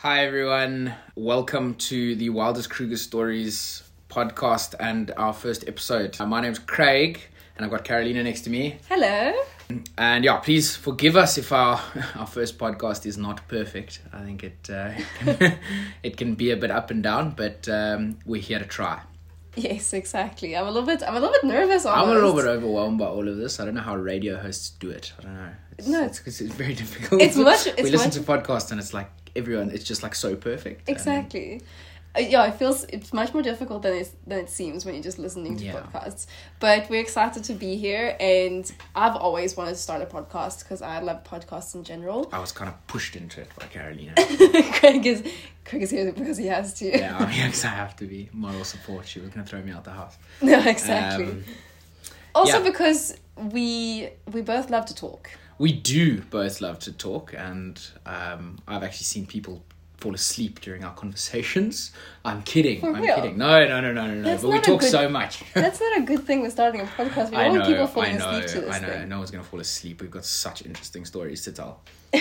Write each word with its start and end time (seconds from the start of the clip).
Hi, 0.00 0.24
everyone. 0.26 0.94
Welcome 1.14 1.74
to 1.76 2.14
the 2.16 2.28
Wildest 2.30 2.68
Kruger 2.70 2.96
Stories 2.96 3.82
podcast 4.10 4.74
and 4.78 5.10
our 5.16 5.32
first 5.32 5.66
episode. 5.66 6.16
Uh, 6.20 6.26
my 6.26 6.40
name's 6.40 6.58
Craig, 6.58 7.20
and 7.56 7.64
I've 7.64 7.70
got 7.70 7.84
Karolina 7.84 8.22
next 8.22 8.42
to 8.42 8.50
me. 8.50 8.78
Hello. 8.88 9.32
And 9.98 10.24
yeah, 10.24 10.36
please 10.36 10.76
forgive 10.76 11.16
us 11.16 11.38
if 11.38 11.50
our 11.50 11.80
our 12.14 12.26
first 12.26 12.58
podcast 12.58 13.06
is 13.06 13.16
not 13.16 13.48
perfect. 13.48 14.00
I 14.12 14.22
think 14.22 14.44
it 14.44 14.68
uh, 14.70 14.92
it 16.02 16.16
can 16.16 16.34
be 16.34 16.50
a 16.50 16.56
bit 16.56 16.70
up 16.70 16.90
and 16.90 17.02
down, 17.02 17.30
but 17.30 17.68
um, 17.68 18.18
we're 18.26 18.42
here 18.42 18.58
to 18.58 18.66
try. 18.66 19.00
Yes, 19.56 19.94
exactly. 19.94 20.54
I'm 20.54 20.66
a 20.66 20.70
little 20.70 20.86
bit. 20.86 21.02
I'm 21.02 21.16
a 21.16 21.20
little 21.20 21.32
bit 21.32 21.44
nervous. 21.44 21.86
Almost. 21.86 22.04
I'm 22.04 22.10
a 22.10 22.14
little 22.14 22.34
bit 22.34 22.44
overwhelmed 22.44 22.98
by 22.98 23.06
all 23.06 23.26
of 23.26 23.38
this. 23.38 23.58
I 23.58 23.64
don't 23.64 23.74
know 23.74 23.80
how 23.80 23.96
radio 23.96 24.36
hosts 24.36 24.70
do 24.70 24.90
it. 24.90 25.14
I 25.18 25.22
don't 25.22 25.34
know. 25.34 25.52
It's, 25.78 25.88
No, 25.88 26.04
it's, 26.04 26.20
it's, 26.26 26.40
very 26.40 26.74
difficult. 26.74 27.22
It's 27.22 27.36
much- 27.36 27.66
we 27.78 27.90
listen 27.90 28.08
much- 28.08 28.14
to 28.14 28.20
podcasts 28.20 28.70
and 28.70 28.78
it's 28.78 28.92
like 28.92 29.10
everyone. 29.36 29.70
It's 29.70 29.84
just 29.84 30.02
like 30.02 30.14
so 30.14 30.34
perfect. 30.36 30.88
Exactly. 30.88 31.62
Uh, 32.16 32.20
yeah, 32.20 32.46
it 32.46 32.54
feels 32.54 32.84
it's 32.84 33.12
much 33.12 33.34
more 33.34 33.42
difficult 33.42 33.82
than 33.82 33.92
it 33.94 34.10
than 34.26 34.38
it 34.38 34.48
seems 34.50 34.84
when 34.86 34.94
you're 34.94 35.02
just 35.04 35.18
listening 35.18 35.56
to 35.58 35.64
Yeah. 35.64 35.74
podcasts. 35.82 36.26
But 36.60 36.88
we're 36.88 37.00
excited 37.02 37.44
to 37.44 37.52
be 37.52 37.76
here, 37.76 38.16
and 38.18 38.64
I've 38.94 39.16
always 39.16 39.54
wanted 39.56 39.72
to 39.72 39.76
start 39.88 40.00
a 40.00 40.06
podcast 40.06 40.60
because 40.60 40.80
I 40.80 41.00
love 41.00 41.24
podcasts 41.24 41.74
in 41.74 41.84
general. 41.84 42.28
I 42.32 42.38
was 42.38 42.52
kind 42.52 42.68
of 42.70 42.86
pushed 42.86 43.16
into 43.16 43.42
it 43.42 43.48
by 43.58 43.66
Karolina. 43.66 44.14
Craig 44.80 45.04
is 45.06 45.22
Craig 45.66 45.82
is 45.82 45.90
here 45.90 46.10
because 46.12 46.38
he 46.38 46.46
has 46.46 46.72
to. 46.74 46.86
yeah, 46.86 47.18
I 47.18 47.26
mean, 47.26 47.50
'cause 47.50 47.64
I 47.64 47.68
have 47.68 47.94
to 47.96 48.06
be 48.06 48.30
moral 48.32 48.64
support. 48.64 49.06
She 49.06 49.20
was 49.20 49.30
to 49.32 49.42
throw 49.42 49.60
me 49.60 49.72
out 49.72 49.84
the 49.84 49.90
house. 49.90 50.16
no, 50.40 50.58
exactly. 50.60 51.26
Um, 51.26 51.44
also 52.34 52.58
yeah. 52.62 52.70
because 52.70 53.14
we 53.52 54.08
we 54.32 54.40
both 54.40 54.70
love 54.70 54.86
to 54.86 54.94
talk. 54.94 55.28
We 55.58 55.72
do 55.72 56.20
both 56.22 56.60
love 56.60 56.78
to 56.80 56.92
talk, 56.92 57.34
and 57.36 57.80
um, 58.04 58.58
I've 58.68 58.82
actually 58.82 59.04
seen 59.04 59.26
people 59.26 59.62
fall 59.96 60.14
asleep 60.14 60.60
during 60.60 60.84
our 60.84 60.92
conversations. 60.94 61.90
I'm 62.24 62.42
kidding. 62.42 62.80
For 62.80 62.94
I'm 62.94 63.02
real? 63.02 63.16
kidding. 63.16 63.38
No, 63.38 63.66
no, 63.66 63.80
no, 63.80 63.92
no, 63.92 64.06
no, 64.06 64.14
no. 64.14 64.36
But 64.36 64.50
we 64.50 64.60
talk 64.60 64.80
good- 64.80 64.90
so 64.90 65.08
much. 65.08 65.42
That's 65.54 65.80
not 65.80 65.98
a 65.98 66.02
good 66.02 66.24
thing 66.24 66.42
with 66.42 66.52
starting 66.52 66.82
a 66.82 66.84
podcast. 66.84 67.30
We 67.30 67.36
I 67.38 67.48
know, 67.48 67.60
want 67.60 67.66
people 67.66 68.02
I 68.02 68.12
know, 68.12 68.28
asleep 68.30 68.46
to 68.48 68.60
this 68.60 68.74
I 68.74 68.78
know. 68.80 68.88
thing. 68.88 69.08
No 69.08 69.18
one's 69.18 69.30
going 69.30 69.42
to 69.42 69.48
fall 69.48 69.60
asleep. 69.60 70.02
We've 70.02 70.10
got 70.10 70.24
such 70.26 70.64
interesting 70.66 71.04
stories 71.06 71.42
to 71.44 71.52
tell. 71.52 71.80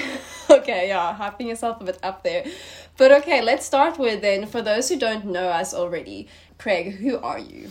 Okay, 0.65 0.87
yeah, 0.87 1.15
hyping 1.15 1.47
yourself 1.47 1.79
a 1.79 1.83
bit 1.83 1.99
up 2.01 2.23
there. 2.23 2.43
But 2.97 3.11
okay, 3.11 3.43
let's 3.43 3.63
start 3.67 3.99
with 3.99 4.21
then, 4.21 4.47
for 4.47 4.63
those 4.63 4.89
who 4.89 4.97
don't 4.97 5.25
know 5.25 5.47
us 5.49 5.75
already, 5.75 6.27
Craig, 6.57 6.95
who 6.95 7.19
are 7.19 7.37
you? 7.37 7.69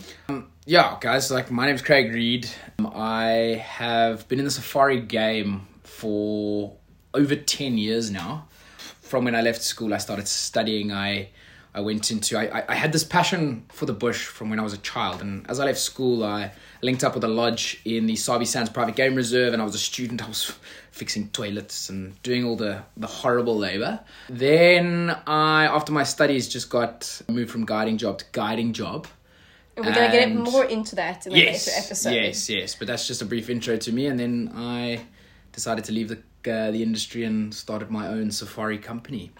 Yeah, 0.65 0.95
guys, 1.01 1.29
like 1.29 1.51
my 1.51 1.65
name's 1.65 1.81
Craig 1.81 2.13
Reed. 2.13 2.49
Um, 2.79 2.89
I 2.95 3.61
have 3.67 4.25
been 4.29 4.39
in 4.39 4.45
the 4.45 4.51
safari 4.51 5.01
game 5.01 5.67
for 5.83 6.77
over 7.13 7.35
10 7.35 7.77
years 7.77 8.09
now. 8.11 8.47
From 8.77 9.25
when 9.25 9.35
I 9.35 9.41
left 9.41 9.61
school, 9.61 9.93
I 9.93 9.97
started 9.97 10.29
studying. 10.29 10.93
I 10.93 11.31
I 11.73 11.81
went 11.81 12.09
into 12.11 12.39
I- 12.39 12.63
I 12.69 12.75
had 12.75 12.93
this 12.93 13.03
passion 13.03 13.65
for 13.73 13.85
the 13.85 13.91
bush 13.93 14.23
from 14.25 14.49
when 14.49 14.57
I 14.57 14.63
was 14.63 14.71
a 14.71 14.77
child, 14.77 15.21
and 15.21 15.45
as 15.49 15.59
I 15.59 15.65
left 15.65 15.79
school, 15.79 16.23
I 16.23 16.53
linked 16.81 17.03
up 17.03 17.15
with 17.15 17.23
a 17.23 17.27
lodge 17.27 17.81
in 17.85 18.05
the 18.05 18.15
Sabi 18.15 18.45
Sands 18.45 18.69
Private 18.69 18.95
Game 18.95 19.15
Reserve, 19.15 19.53
and 19.53 19.61
I 19.61 19.65
was 19.65 19.75
a 19.75 19.79
student. 19.79 20.21
I 20.25 20.27
was 20.27 20.53
fixing 20.91 21.27
toilets 21.29 21.89
and 21.89 22.21
doing 22.23 22.45
all 22.45 22.55
the 22.55 22.83
the 22.97 23.07
horrible 23.07 23.57
labor. 23.57 23.99
Then 24.29 25.09
I, 25.27 25.65
after 25.65 25.91
my 25.91 26.03
studies, 26.03 26.47
just 26.47 26.69
got 26.69 27.21
moved 27.29 27.51
from 27.51 27.65
guiding 27.65 27.97
job 27.97 28.19
to 28.19 28.25
guiding 28.31 28.73
job. 28.73 29.07
And 29.77 29.85
we're 29.85 29.93
gonna 29.93 30.11
get 30.11 30.33
more 30.33 30.63
into 30.63 30.95
that 30.95 31.27
in 31.27 31.33
a 31.33 31.35
Yes, 31.35 31.67
later 31.67 31.85
episode. 31.85 32.11
yes, 32.13 32.49
yes. 32.49 32.75
But 32.75 32.87
that's 32.87 33.07
just 33.07 33.21
a 33.21 33.25
brief 33.25 33.49
intro 33.49 33.75
to 33.77 33.91
me, 33.91 34.05
and 34.07 34.17
then 34.19 34.51
I 34.55 35.01
decided 35.51 35.83
to 35.85 35.91
leave 35.91 36.07
the 36.09 36.19
uh, 36.51 36.71
the 36.71 36.81
industry 36.81 37.23
and 37.25 37.53
started 37.53 37.89
my 37.91 38.07
own 38.07 38.31
safari 38.31 38.77
company. 38.77 39.31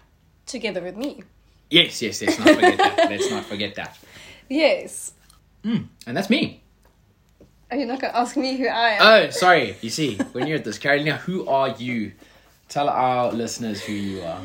Together 0.45 0.81
with 0.81 0.97
me. 0.97 1.23
Yes, 1.69 2.01
yes, 2.01 2.21
let's 2.21 2.37
not 2.37 2.49
forget 2.49 2.77
that. 2.77 3.09
Let's 3.09 3.29
not 3.31 3.45
forget 3.45 3.75
that. 3.75 3.97
Yes. 4.49 5.13
And 5.63 5.89
that's 6.05 6.29
me. 6.29 6.61
Are 7.71 7.77
you 7.77 7.85
not 7.85 7.99
gonna 7.99 8.13
ask 8.13 8.37
me 8.37 8.57
who 8.57 8.67
I 8.67 8.89
am? 8.91 9.01
Oh, 9.01 9.29
sorry. 9.31 9.75
You 9.81 9.89
see, 9.89 10.17
when 10.33 10.47
you're 10.47 10.57
at 10.57 10.63
this, 10.63 10.77
Karolina, 10.77 11.17
who 11.17 11.47
are 11.47 11.69
you? 11.69 12.11
Tell 12.69 12.89
our 12.89 13.31
listeners 13.31 13.81
who 13.83 13.93
you 13.93 14.21
are. 14.21 14.41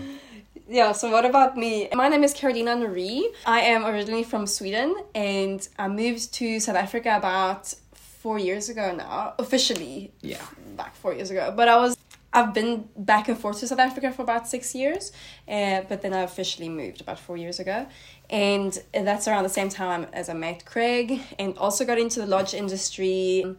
Yeah, 0.68 0.92
so 0.92 1.10
what 1.10 1.24
about 1.24 1.56
me? 1.56 1.88
My 1.94 2.08
name 2.08 2.22
is 2.22 2.32
Karolina 2.32 2.76
Nori. 2.76 3.22
I 3.44 3.60
am 3.60 3.84
originally 3.84 4.24
from 4.24 4.46
Sweden 4.46 4.94
and 5.14 5.66
I 5.78 5.88
moved 5.88 6.32
to 6.34 6.60
South 6.60 6.76
Africa 6.76 7.16
about 7.16 7.74
four 7.92 8.38
years 8.38 8.68
ago 8.68 8.94
now, 8.94 9.34
officially. 9.38 10.12
Yeah. 10.20 10.44
Back 10.76 10.94
four 10.94 11.12
years 11.14 11.30
ago. 11.30 11.52
But 11.56 11.68
I 11.68 11.76
was 11.76 11.96
I've 12.32 12.54
been 12.54 12.88
back 12.96 13.28
and 13.28 13.36
forth 13.36 13.60
to 13.60 13.66
South 13.66 13.80
Africa 13.80 14.12
for 14.12 14.22
about 14.22 14.46
six 14.46 14.74
years, 14.74 15.12
uh, 15.48 15.82
but 15.88 16.02
then 16.02 16.12
I 16.12 16.20
officially 16.20 16.68
moved 16.68 17.00
about 17.00 17.18
four 17.18 17.36
years 17.36 17.58
ago. 17.58 17.86
And 18.28 18.78
that's 18.92 19.26
around 19.26 19.42
the 19.42 19.48
same 19.48 19.68
time 19.68 20.06
as 20.12 20.28
I 20.28 20.34
met 20.34 20.64
Craig 20.64 21.20
and 21.38 21.58
also 21.58 21.84
got 21.84 21.98
into 21.98 22.20
the 22.20 22.26
lodge 22.26 22.54
industry. 22.54 23.56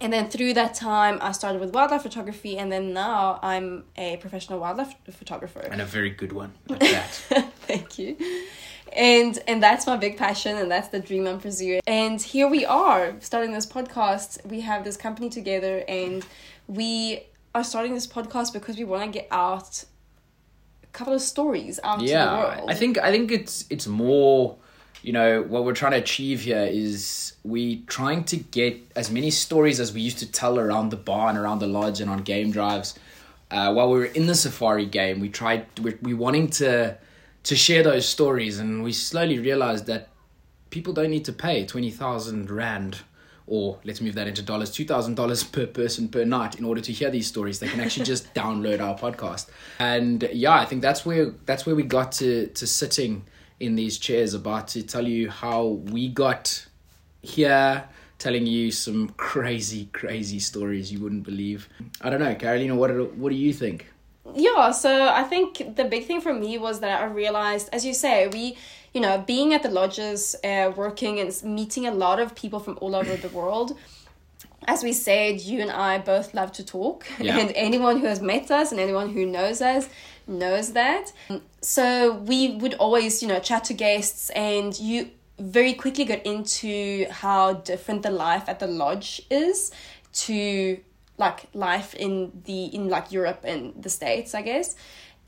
And 0.00 0.12
then 0.12 0.28
through 0.28 0.54
that 0.54 0.74
time, 0.74 1.18
I 1.20 1.32
started 1.32 1.60
with 1.60 1.74
wildlife 1.74 2.02
photography, 2.02 2.58
and 2.58 2.70
then 2.70 2.92
now 2.92 3.38
I'm 3.42 3.84
a 3.96 4.16
professional 4.18 4.58
wildlife 4.60 4.94
photographer. 5.10 5.60
And 5.60 5.80
a 5.80 5.86
very 5.86 6.10
good 6.10 6.32
one 6.32 6.52
at 6.70 6.80
that. 6.80 7.52
Thank 7.66 7.98
you. 7.98 8.16
And 8.92 9.38
and 9.46 9.62
that's 9.62 9.86
my 9.86 9.96
big 9.96 10.16
passion 10.16 10.56
and 10.56 10.70
that's 10.70 10.88
the 10.88 11.00
dream 11.00 11.26
I'm 11.26 11.40
pursuing. 11.40 11.80
And 11.86 12.22
here 12.22 12.48
we 12.48 12.64
are 12.64 13.14
starting 13.20 13.52
this 13.52 13.66
podcast. 13.66 14.46
We 14.46 14.60
have 14.60 14.84
this 14.84 14.96
company 14.96 15.28
together 15.28 15.84
and 15.86 16.24
we 16.66 17.26
are 17.56 17.64
starting 17.64 17.94
this 17.94 18.06
podcast 18.06 18.52
because 18.52 18.76
we 18.76 18.84
want 18.84 19.02
to 19.10 19.18
get 19.18 19.26
out 19.30 19.84
a 20.82 20.86
couple 20.88 21.14
of 21.14 21.22
stories 21.22 21.80
out 21.82 22.00
to 22.00 22.04
the 22.04 22.10
yeah 22.10 22.56
world. 22.58 22.70
i 22.70 22.74
think 22.74 22.98
i 22.98 23.10
think 23.10 23.32
it's 23.32 23.64
it's 23.70 23.86
more 23.86 24.56
you 25.02 25.12
know 25.12 25.42
what 25.42 25.64
we're 25.64 25.72
trying 25.72 25.92
to 25.92 25.98
achieve 25.98 26.42
here 26.42 26.68
is 26.70 27.32
we 27.44 27.80
trying 27.86 28.24
to 28.24 28.36
get 28.36 28.78
as 28.94 29.10
many 29.10 29.30
stories 29.30 29.80
as 29.80 29.94
we 29.94 30.02
used 30.02 30.18
to 30.18 30.30
tell 30.30 30.58
around 30.58 30.90
the 30.90 30.96
barn 30.96 31.36
around 31.38 31.58
the 31.60 31.66
lodge 31.66 31.98
and 32.00 32.10
on 32.10 32.18
game 32.22 32.50
drives 32.50 32.98
uh, 33.50 33.72
while 33.72 33.90
we 33.90 34.00
were 34.00 34.04
in 34.04 34.26
the 34.26 34.34
safari 34.34 34.84
game 34.84 35.18
we 35.18 35.30
tried 35.30 35.64
we 35.80 35.94
we 36.02 36.12
wanting 36.12 36.48
to 36.48 36.94
to 37.42 37.56
share 37.56 37.82
those 37.82 38.06
stories 38.06 38.58
and 38.58 38.82
we 38.82 38.92
slowly 38.92 39.38
realized 39.38 39.86
that 39.86 40.08
people 40.68 40.92
don't 40.92 41.10
need 41.10 41.24
to 41.24 41.32
pay 41.32 41.64
20,000 41.64 42.50
rand 42.50 42.98
or 43.46 43.78
let's 43.84 44.00
move 44.00 44.14
that 44.14 44.26
into 44.26 44.42
dollars 44.42 44.70
$2,000 44.70 45.52
per 45.52 45.66
person 45.66 46.08
per 46.08 46.24
night 46.24 46.58
in 46.58 46.64
order 46.64 46.80
to 46.80 46.92
hear 46.92 47.10
these 47.10 47.26
stories. 47.26 47.58
They 47.58 47.68
can 47.68 47.80
actually 47.80 48.04
just 48.04 48.32
download 48.34 48.80
our 48.80 48.98
podcast. 48.98 49.48
And 49.78 50.28
yeah 50.32 50.54
I 50.54 50.64
think 50.64 50.82
that's 50.82 51.06
where 51.06 51.32
that's 51.44 51.66
where 51.66 51.74
we 51.74 51.82
got 51.82 52.12
to 52.12 52.48
to 52.48 52.66
sitting 52.66 53.24
in 53.60 53.76
these 53.76 53.98
chairs 53.98 54.34
about 54.34 54.68
to 54.68 54.82
tell 54.82 55.06
you 55.06 55.30
how 55.30 55.66
we 55.66 56.08
got 56.08 56.66
here 57.22 57.84
telling 58.18 58.46
you 58.46 58.70
some 58.70 59.10
crazy 59.10 59.88
crazy 59.92 60.38
stories 60.38 60.92
you 60.92 61.00
wouldn't 61.00 61.24
believe. 61.24 61.68
I 62.00 62.10
don't 62.10 62.20
know 62.20 62.34
Karolina 62.34 62.74
what 62.76 62.88
do, 62.88 63.12
what 63.16 63.30
do 63.30 63.36
you 63.36 63.52
think? 63.52 63.86
Yeah 64.34 64.72
so 64.72 65.08
i 65.08 65.22
think 65.22 65.76
the 65.76 65.84
big 65.84 66.06
thing 66.06 66.20
for 66.20 66.34
me 66.34 66.58
was 66.58 66.80
that 66.80 67.00
i 67.00 67.04
realized 67.04 67.68
as 67.72 67.86
you 67.86 67.94
say 67.94 68.26
we 68.26 68.56
you 68.96 69.02
know 69.06 69.16
being 69.34 69.52
at 69.56 69.62
the 69.62 69.72
lodges 69.80 70.34
uh, 70.50 70.72
working 70.82 71.14
and 71.22 71.30
meeting 71.60 71.84
a 71.86 71.94
lot 72.04 72.18
of 72.24 72.34
people 72.42 72.60
from 72.66 72.74
all 72.80 72.94
over 73.00 73.14
the 73.24 73.28
world 73.40 73.76
as 74.74 74.82
we 74.82 74.92
said 75.08 75.34
you 75.50 75.60
and 75.64 75.70
i 75.70 75.98
both 76.12 76.28
love 76.40 76.50
to 76.58 76.64
talk 76.64 76.98
Yeah. 77.18 77.38
and 77.40 77.52
anyone 77.68 77.96
who 78.00 78.06
has 78.06 78.20
met 78.32 78.50
us 78.50 78.72
and 78.72 78.80
anyone 78.80 79.08
who 79.16 79.26
knows 79.36 79.60
us 79.60 79.84
knows 80.26 80.72
that 80.72 81.12
so 81.60 81.86
we 82.30 82.38
would 82.60 82.74
always 82.84 83.22
you 83.22 83.28
know 83.28 83.40
chat 83.48 83.62
to 83.64 83.74
guests 83.74 84.30
and 84.30 84.70
you 84.88 84.98
very 85.38 85.74
quickly 85.74 86.04
got 86.12 86.22
into 86.24 87.06
how 87.10 87.42
different 87.70 88.02
the 88.02 88.10
life 88.10 88.44
at 88.48 88.58
the 88.58 88.66
lodge 88.66 89.10
is 89.30 89.70
to 90.12 90.78
like 91.18 91.46
life 91.54 91.94
in 91.94 92.32
the 92.44 92.66
in 92.76 92.88
like 92.88 93.12
Europe 93.12 93.40
and 93.44 93.62
the 93.82 93.88
States, 93.88 94.34
I 94.34 94.42
guess. 94.42 94.76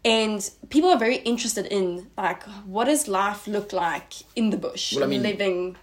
And 0.09 0.41
people 0.71 0.91
are 0.91 0.99
very 0.99 1.17
interested 1.33 1.67
in 1.79 1.85
like 2.17 2.43
what 2.75 2.85
does 2.87 3.09
life 3.09 3.47
look 3.47 3.73
like 3.73 4.13
in 4.35 4.51
the 4.51 4.57
bush, 4.57 4.95
Well, 4.95 5.05
I 5.05 5.07
mean- 5.09 5.23
living. 5.23 5.77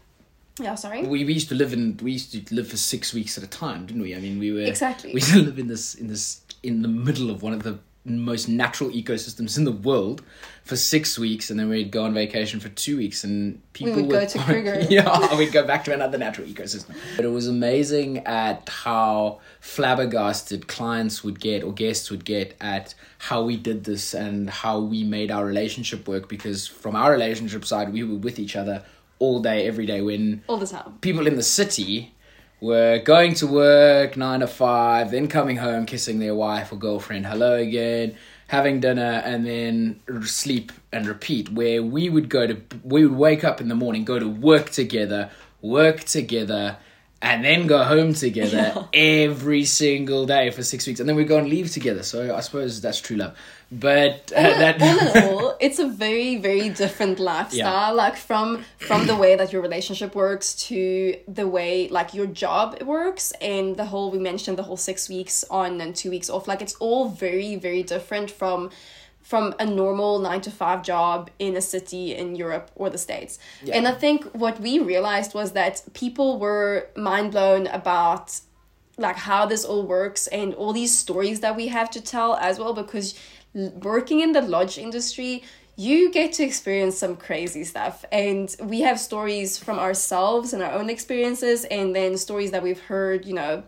Yeah, 0.66 0.76
sorry. 0.76 1.02
we, 1.14 1.26
we 1.26 1.34
used 1.34 1.50
to 1.50 1.56
live 1.56 1.74
in 1.74 1.84
we 2.02 2.12
used 2.14 2.32
to 2.32 2.56
live 2.56 2.68
for 2.70 2.78
six 2.78 3.14
weeks 3.14 3.38
at 3.38 3.44
a 3.44 3.48
time 3.64 3.86
didn't 3.88 4.02
we 4.02 4.16
i 4.16 4.20
mean 4.26 4.40
we 4.40 4.50
were 4.56 4.62
Exactly. 4.74 5.10
we 5.14 5.20
used 5.20 5.34
to 5.34 5.42
live 5.50 5.60
in 5.64 5.68
this 5.68 5.96
in 6.02 6.08
this 6.08 6.24
in 6.64 6.82
the 6.82 6.88
middle 7.08 7.30
of 7.30 7.38
one 7.44 7.52
of 7.58 7.62
the 7.68 7.74
most 8.06 8.48
natural 8.48 8.90
ecosystems 8.92 9.58
in 9.58 9.64
the 9.64 9.72
world 9.72 10.22
for 10.64 10.76
six 10.76 11.18
weeks 11.18 11.50
and 11.50 11.60
then 11.60 11.70
we'd 11.70 11.92
go 11.92 12.04
on 12.04 12.14
vacation 12.14 12.60
for 12.60 12.70
two 12.70 12.98
weeks 12.98 13.24
and 13.24 13.60
people 13.74 13.94
would 13.96 14.10
go 14.10 14.26
to 14.26 14.38
Kruger. 14.48 14.80
yeah 14.90 15.36
we'd 15.36 15.52
go 15.52 15.66
back 15.66 15.84
to 15.86 15.94
another 15.94 16.18
natural 16.18 16.48
ecosystem 16.48 16.96
but 17.16 17.26
it 17.26 17.30
was 17.30 17.48
amazing 17.48 18.20
at 18.26 18.68
how 18.70 19.40
flabbergasted 19.60 20.68
clients 20.68 21.24
would 21.24 21.40
get 21.40 21.64
or 21.64 21.72
guests 21.72 22.10
would 22.10 22.26
get 22.26 22.56
at 22.60 22.94
how 23.20 23.44
we 23.44 23.56
did 23.56 23.84
this 23.84 24.14
and 24.14 24.50
how 24.50 24.80
we 24.80 25.04
made 25.04 25.30
our 25.32 25.46
relationship 25.46 26.08
work 26.08 26.28
because 26.28 26.66
from 26.68 26.96
our 26.96 27.12
relationship 27.12 27.64
side 27.64 27.94
we 27.94 28.04
were 28.04 28.16
with 28.16 28.40
each 28.40 28.56
other 28.56 28.84
all 29.20 29.40
day 29.40 29.68
every 29.68 29.86
day 29.86 30.02
when 30.02 30.44
All 30.48 30.58
the 30.58 30.68
time. 30.68 30.98
people 31.02 31.28
in 31.28 31.36
the 31.36 31.44
city 31.44 32.15
were 32.66 33.00
going 33.00 33.36
to 33.36 33.48
work 33.48 34.18
nine 34.18 34.40
to 34.40 34.48
five, 34.48 35.12
then 35.12 35.28
coming 35.28 35.58
home, 35.58 35.86
kissing 35.86 36.20
their 36.20 36.34
wife 36.34 36.72
or 36.72 36.78
girlfriend 36.78 37.26
hello 37.28 37.54
again, 37.54 38.18
having 38.48 38.80
dinner, 38.80 39.22
and 39.24 39.46
then 39.46 40.02
sleep 40.24 40.72
and 40.92 41.06
repeat. 41.08 41.50
Where 41.50 41.84
we 41.84 42.10
would 42.10 42.28
go 42.28 42.48
to, 42.48 42.62
we 42.84 43.06
would 43.06 43.18
wake 43.18 43.44
up 43.44 43.62
in 43.62 43.68
the 43.68 43.76
morning, 43.76 44.04
go 44.04 44.18
to 44.18 44.28
work 44.28 44.72
together, 44.72 45.30
work 45.62 46.02
together, 46.02 46.78
and 47.22 47.44
then 47.44 47.66
go 47.66 47.84
home 47.84 48.14
together 48.14 48.88
every 48.94 49.66
single 49.66 50.26
day 50.26 50.52
for 50.52 50.64
six 50.64 50.86
weeks, 50.86 51.00
and 51.00 51.08
then 51.08 51.16
we 51.16 51.24
go 51.24 51.38
and 51.38 51.48
leave 51.48 51.72
together. 51.72 52.04
So 52.04 52.36
I 52.36 52.42
suppose 52.42 52.82
that's 52.82 53.00
true 53.02 53.18
love. 53.18 53.36
But 53.72 54.32
uh, 54.36 54.42
that 54.42 54.82
all 54.82 55.00
in 55.00 55.24
all, 55.34 55.58
it's 55.60 55.80
a 55.80 55.88
very, 55.88 56.36
very 56.36 56.70
different 56.70 57.20
lifestyle. 57.20 57.96
Like 57.96 58.16
from 58.16 58.64
from 58.78 59.08
the 59.08 59.16
way 59.16 59.36
that 59.36 59.52
your 59.52 59.62
relationship 59.62 60.14
works 60.14 60.54
to 60.68 61.18
the 61.28 61.48
way 61.48 61.88
like 61.90 62.14
your 62.14 62.28
job 62.28 62.82
works, 62.84 63.32
and 63.42 63.76
the 63.76 63.86
whole 63.86 64.12
we 64.12 64.20
mentioned 64.20 64.58
the 64.58 64.64
whole 64.64 64.78
six 64.78 65.10
weeks 65.10 65.44
on 65.50 65.82
and 65.82 65.96
two 65.96 66.12
weeks 66.12 66.30
off. 66.30 66.48
Like 66.48 66.62
it's 66.62 66.76
all 66.76 67.10
very, 67.10 67.56
very 67.56 67.82
different 67.82 68.30
from 68.30 68.70
from 69.26 69.56
a 69.60 69.66
normal 69.66 70.20
nine 70.20 70.40
to 70.40 70.52
five 70.52 70.84
job 70.84 71.32
in 71.40 71.58
a 71.58 71.62
city 71.62 72.16
in 72.16 72.36
Europe 72.36 72.70
or 72.76 72.92
the 72.92 72.98
States. 73.00 73.40
And 73.74 73.88
I 73.88 73.92
think 73.92 74.24
what 74.34 74.60
we 74.60 74.78
realized 74.78 75.34
was 75.34 75.54
that 75.54 75.82
people 75.94 76.38
were 76.38 76.90
mind 76.96 77.32
blown 77.32 77.66
about 77.66 78.40
like 79.00 79.16
how 79.16 79.48
this 79.48 79.66
all 79.66 79.84
works 79.84 80.28
and 80.28 80.54
all 80.54 80.72
these 80.72 80.96
stories 80.96 81.40
that 81.40 81.56
we 81.56 81.68
have 81.70 81.90
to 81.90 82.02
tell 82.02 82.36
as 82.36 82.60
well 82.60 82.74
because 82.74 83.16
working 83.82 84.20
in 84.20 84.32
the 84.32 84.42
lodge 84.42 84.78
industry 84.78 85.44
you 85.76 86.10
get 86.12 86.32
to 86.32 86.44
experience 86.44 86.98
some 86.98 87.18
crazy 87.18 87.64
stuff 87.66 88.06
and 88.12 88.56
we 88.62 88.80
have 88.82 88.98
stories 88.98 89.58
from 89.58 89.78
ourselves 89.78 90.54
and 90.54 90.64
our 90.64 90.72
own 90.72 90.90
experiences 90.90 91.66
and 91.66 91.94
then 91.94 92.16
stories 92.16 92.52
that 92.52 92.64
we've 92.64 92.80
heard 92.80 93.26
you 93.26 93.34
know 93.34 93.64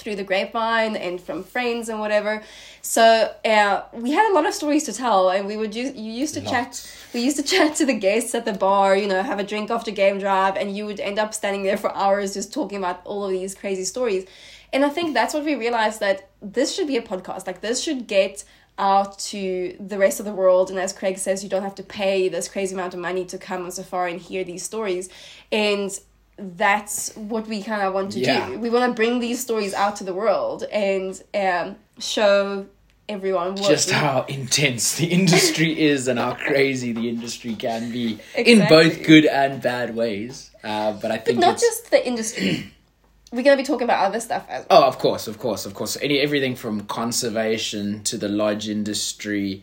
through 0.00 0.16
the 0.16 0.24
grapevine 0.24 0.96
and 0.96 1.20
from 1.20 1.42
friends 1.42 1.88
and 1.88 2.00
whatever 2.00 2.42
so 2.82 3.32
uh, 3.44 3.82
we 3.92 4.10
had 4.10 4.30
a 4.30 4.34
lot 4.34 4.46
of 4.46 4.54
stories 4.54 4.84
to 4.84 4.92
tell 4.92 5.30
and 5.30 5.46
we 5.46 5.56
would 5.56 5.74
use 5.74 5.94
you 5.94 6.10
used 6.10 6.34
to 6.34 6.40
Lots. 6.40 6.50
chat 6.50 7.00
we 7.12 7.20
used 7.20 7.36
to 7.36 7.42
chat 7.56 7.76
to 7.76 7.86
the 7.86 7.94
guests 7.94 8.34
at 8.34 8.44
the 8.44 8.52
bar, 8.52 8.96
you 8.96 9.06
know, 9.06 9.22
have 9.22 9.38
a 9.38 9.44
drink 9.44 9.70
after 9.70 9.90
game 9.90 10.18
drive, 10.18 10.56
and 10.56 10.76
you 10.76 10.86
would 10.86 11.00
end 11.00 11.18
up 11.18 11.34
standing 11.34 11.62
there 11.62 11.76
for 11.76 11.94
hours 11.94 12.34
just 12.34 12.52
talking 12.52 12.78
about 12.78 13.00
all 13.04 13.24
of 13.24 13.30
these 13.30 13.54
crazy 13.54 13.84
stories. 13.84 14.26
And 14.72 14.84
I 14.84 14.88
think 14.88 15.14
that's 15.14 15.34
what 15.34 15.44
we 15.44 15.54
realized 15.56 16.00
that 16.00 16.30
this 16.40 16.74
should 16.74 16.86
be 16.86 16.96
a 16.96 17.02
podcast. 17.02 17.46
Like, 17.46 17.60
this 17.60 17.82
should 17.82 18.06
get 18.06 18.44
out 18.78 19.18
to 19.18 19.76
the 19.80 19.98
rest 19.98 20.20
of 20.20 20.26
the 20.26 20.32
world. 20.32 20.70
And 20.70 20.78
as 20.78 20.92
Craig 20.92 21.18
says, 21.18 21.42
you 21.42 21.50
don't 21.50 21.62
have 21.62 21.74
to 21.74 21.82
pay 21.82 22.28
this 22.28 22.48
crazy 22.48 22.74
amount 22.74 22.94
of 22.94 23.00
money 23.00 23.24
to 23.26 23.36
come 23.36 23.64
on 23.64 23.72
safari 23.72 24.12
and 24.12 24.20
hear 24.20 24.44
these 24.44 24.62
stories. 24.62 25.08
And 25.50 25.90
that's 26.56 27.14
what 27.16 27.46
we 27.46 27.62
kind 27.62 27.82
of 27.82 27.94
want 27.94 28.12
to 28.12 28.20
Yeah. 28.20 28.48
do. 28.48 28.58
We 28.58 28.70
want 28.70 28.90
to 28.90 28.94
bring 28.94 29.20
these 29.20 29.40
stories 29.40 29.74
out 29.74 29.96
to 29.96 30.04
the 30.04 30.14
world 30.14 30.64
and 30.72 31.20
um, 31.34 31.76
show 31.98 32.66
everyone 33.08 33.56
what 33.56 33.68
just 33.68 33.88
we- 33.88 33.94
how 33.94 34.24
intense 34.28 34.96
the 34.96 35.06
industry 35.18 35.78
is 35.80 36.08
and 36.08 36.18
how 36.18 36.34
crazy 36.34 36.92
the 36.92 37.08
industry 37.08 37.54
can 37.54 37.90
be 37.90 38.18
in 38.36 38.66
both 38.68 39.02
good 39.04 39.26
and 39.26 39.60
bad 39.60 39.94
ways. 39.96 40.50
Uh, 40.62 40.92
but 40.92 41.10
I 41.10 41.18
think 41.18 41.38
not 41.38 41.54
it's, 41.54 41.62
just 41.62 41.90
the 41.90 42.06
industry. 42.06 42.72
We're 43.32 43.42
gonna 43.42 43.56
be 43.56 43.62
talking 43.62 43.84
about 43.84 44.04
other 44.06 44.18
stuff 44.20 44.44
as 44.48 44.66
well. 44.68 44.82
Oh, 44.82 44.86
of 44.88 44.98
course, 44.98 45.28
of 45.28 45.38
course, 45.38 45.64
of 45.64 45.74
course. 45.74 45.96
Any 46.02 46.18
everything 46.18 46.56
from 46.56 46.80
conservation 46.86 48.02
to 48.04 48.16
the 48.18 48.28
lodge 48.28 48.68
industry 48.68 49.62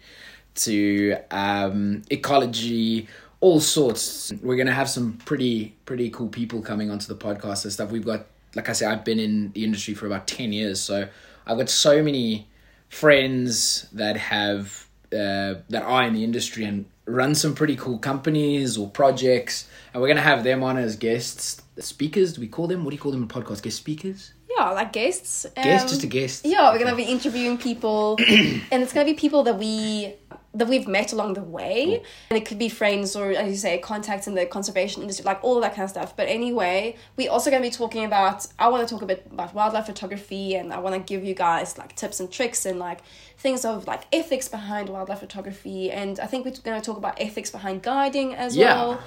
to 0.55 1.17
um, 1.31 2.01
ecology, 2.09 3.07
all 3.39 3.59
sorts. 3.59 4.33
We're 4.41 4.57
gonna 4.57 4.71
have 4.71 4.89
some 4.89 5.13
pretty 5.25 5.75
pretty 5.85 6.09
cool 6.09 6.27
people 6.27 6.61
coming 6.61 6.89
onto 6.89 7.07
the 7.07 7.15
podcast 7.15 7.63
and 7.63 7.73
stuff. 7.73 7.91
We've 7.91 8.05
got, 8.05 8.25
like 8.55 8.69
I 8.69 8.73
said, 8.73 8.91
I've 8.91 9.05
been 9.05 9.19
in 9.19 9.51
the 9.51 9.63
industry 9.63 9.93
for 9.93 10.05
about 10.05 10.27
ten 10.27 10.51
years, 10.53 10.79
so 10.79 11.07
I've 11.45 11.57
got 11.57 11.69
so 11.69 12.01
many 12.03 12.47
friends 12.89 13.87
that 13.93 14.17
have 14.17 14.87
uh, 15.11 15.55
that 15.69 15.83
are 15.83 16.03
in 16.03 16.13
the 16.13 16.23
industry 16.23 16.65
and 16.65 16.85
run 17.05 17.35
some 17.35 17.55
pretty 17.55 17.75
cool 17.75 17.99
companies 17.99 18.77
or 18.77 18.89
projects, 18.89 19.67
and 19.93 20.01
we're 20.01 20.07
gonna 20.07 20.21
have 20.21 20.43
them 20.43 20.63
on 20.63 20.77
as 20.77 20.95
guests, 20.95 21.61
speakers. 21.79 22.33
Do 22.33 22.41
we 22.41 22.47
call 22.47 22.67
them? 22.67 22.83
What 22.83 22.91
do 22.91 22.95
you 22.95 23.01
call 23.01 23.11
them 23.11 23.23
in 23.23 23.27
podcast? 23.27 23.61
Guest 23.61 23.77
speakers. 23.77 24.33
Yeah, 24.57 24.71
like 24.71 24.91
guests. 24.93 25.45
Guest, 25.55 25.83
um, 25.85 25.89
just 25.89 26.03
a 26.03 26.07
guest. 26.07 26.45
Yeah, 26.45 26.71
we're 26.71 26.79
gonna 26.79 26.95
be 26.95 27.03
interviewing 27.03 27.57
people, 27.57 28.17
and 28.71 28.83
it's 28.83 28.93
gonna 28.93 29.05
be 29.05 29.13
people 29.13 29.43
that 29.43 29.57
we 29.57 30.15
that 30.53 30.67
we've 30.67 30.87
met 30.87 31.13
along 31.13 31.33
the 31.35 31.43
way, 31.43 32.01
and 32.31 32.37
it 32.37 32.43
could 32.45 32.57
be 32.57 32.67
friends 32.67 33.15
or, 33.15 33.29
as 33.31 33.47
you 33.51 33.55
say, 33.57 33.77
contacts 33.77 34.25
in 34.25 34.33
the 34.33 34.43
conservation 34.47 35.03
industry, 35.03 35.23
like 35.23 35.43
all 35.43 35.61
that 35.61 35.75
kind 35.75 35.83
of 35.83 35.89
stuff. 35.91 36.15
But 36.15 36.27
anyway, 36.27 36.95
we're 37.15 37.29
also 37.29 37.51
gonna 37.51 37.61
be 37.61 37.69
talking 37.69 38.05
about. 38.05 38.47
I 38.57 38.67
want 38.69 38.87
to 38.87 38.91
talk 38.91 39.03
a 39.03 39.05
bit 39.05 39.27
about 39.31 39.53
wildlife 39.53 39.85
photography, 39.85 40.55
and 40.55 40.73
I 40.73 40.79
want 40.79 40.95
to 40.95 41.01
give 41.01 41.23
you 41.23 41.35
guys 41.35 41.77
like 41.77 41.95
tips 41.95 42.19
and 42.19 42.31
tricks 42.31 42.65
and 42.65 42.79
like 42.79 43.01
things 43.37 43.63
of 43.65 43.85
like 43.85 44.03
ethics 44.11 44.47
behind 44.47 44.89
wildlife 44.89 45.19
photography, 45.19 45.91
and 45.91 46.19
I 46.19 46.25
think 46.25 46.45
we're 46.45 46.53
gonna 46.63 46.81
talk 46.81 46.97
about 46.97 47.21
ethics 47.21 47.51
behind 47.51 47.83
guiding 47.83 48.33
as 48.33 48.55
Yeah. 48.55 48.73
well. 48.73 48.99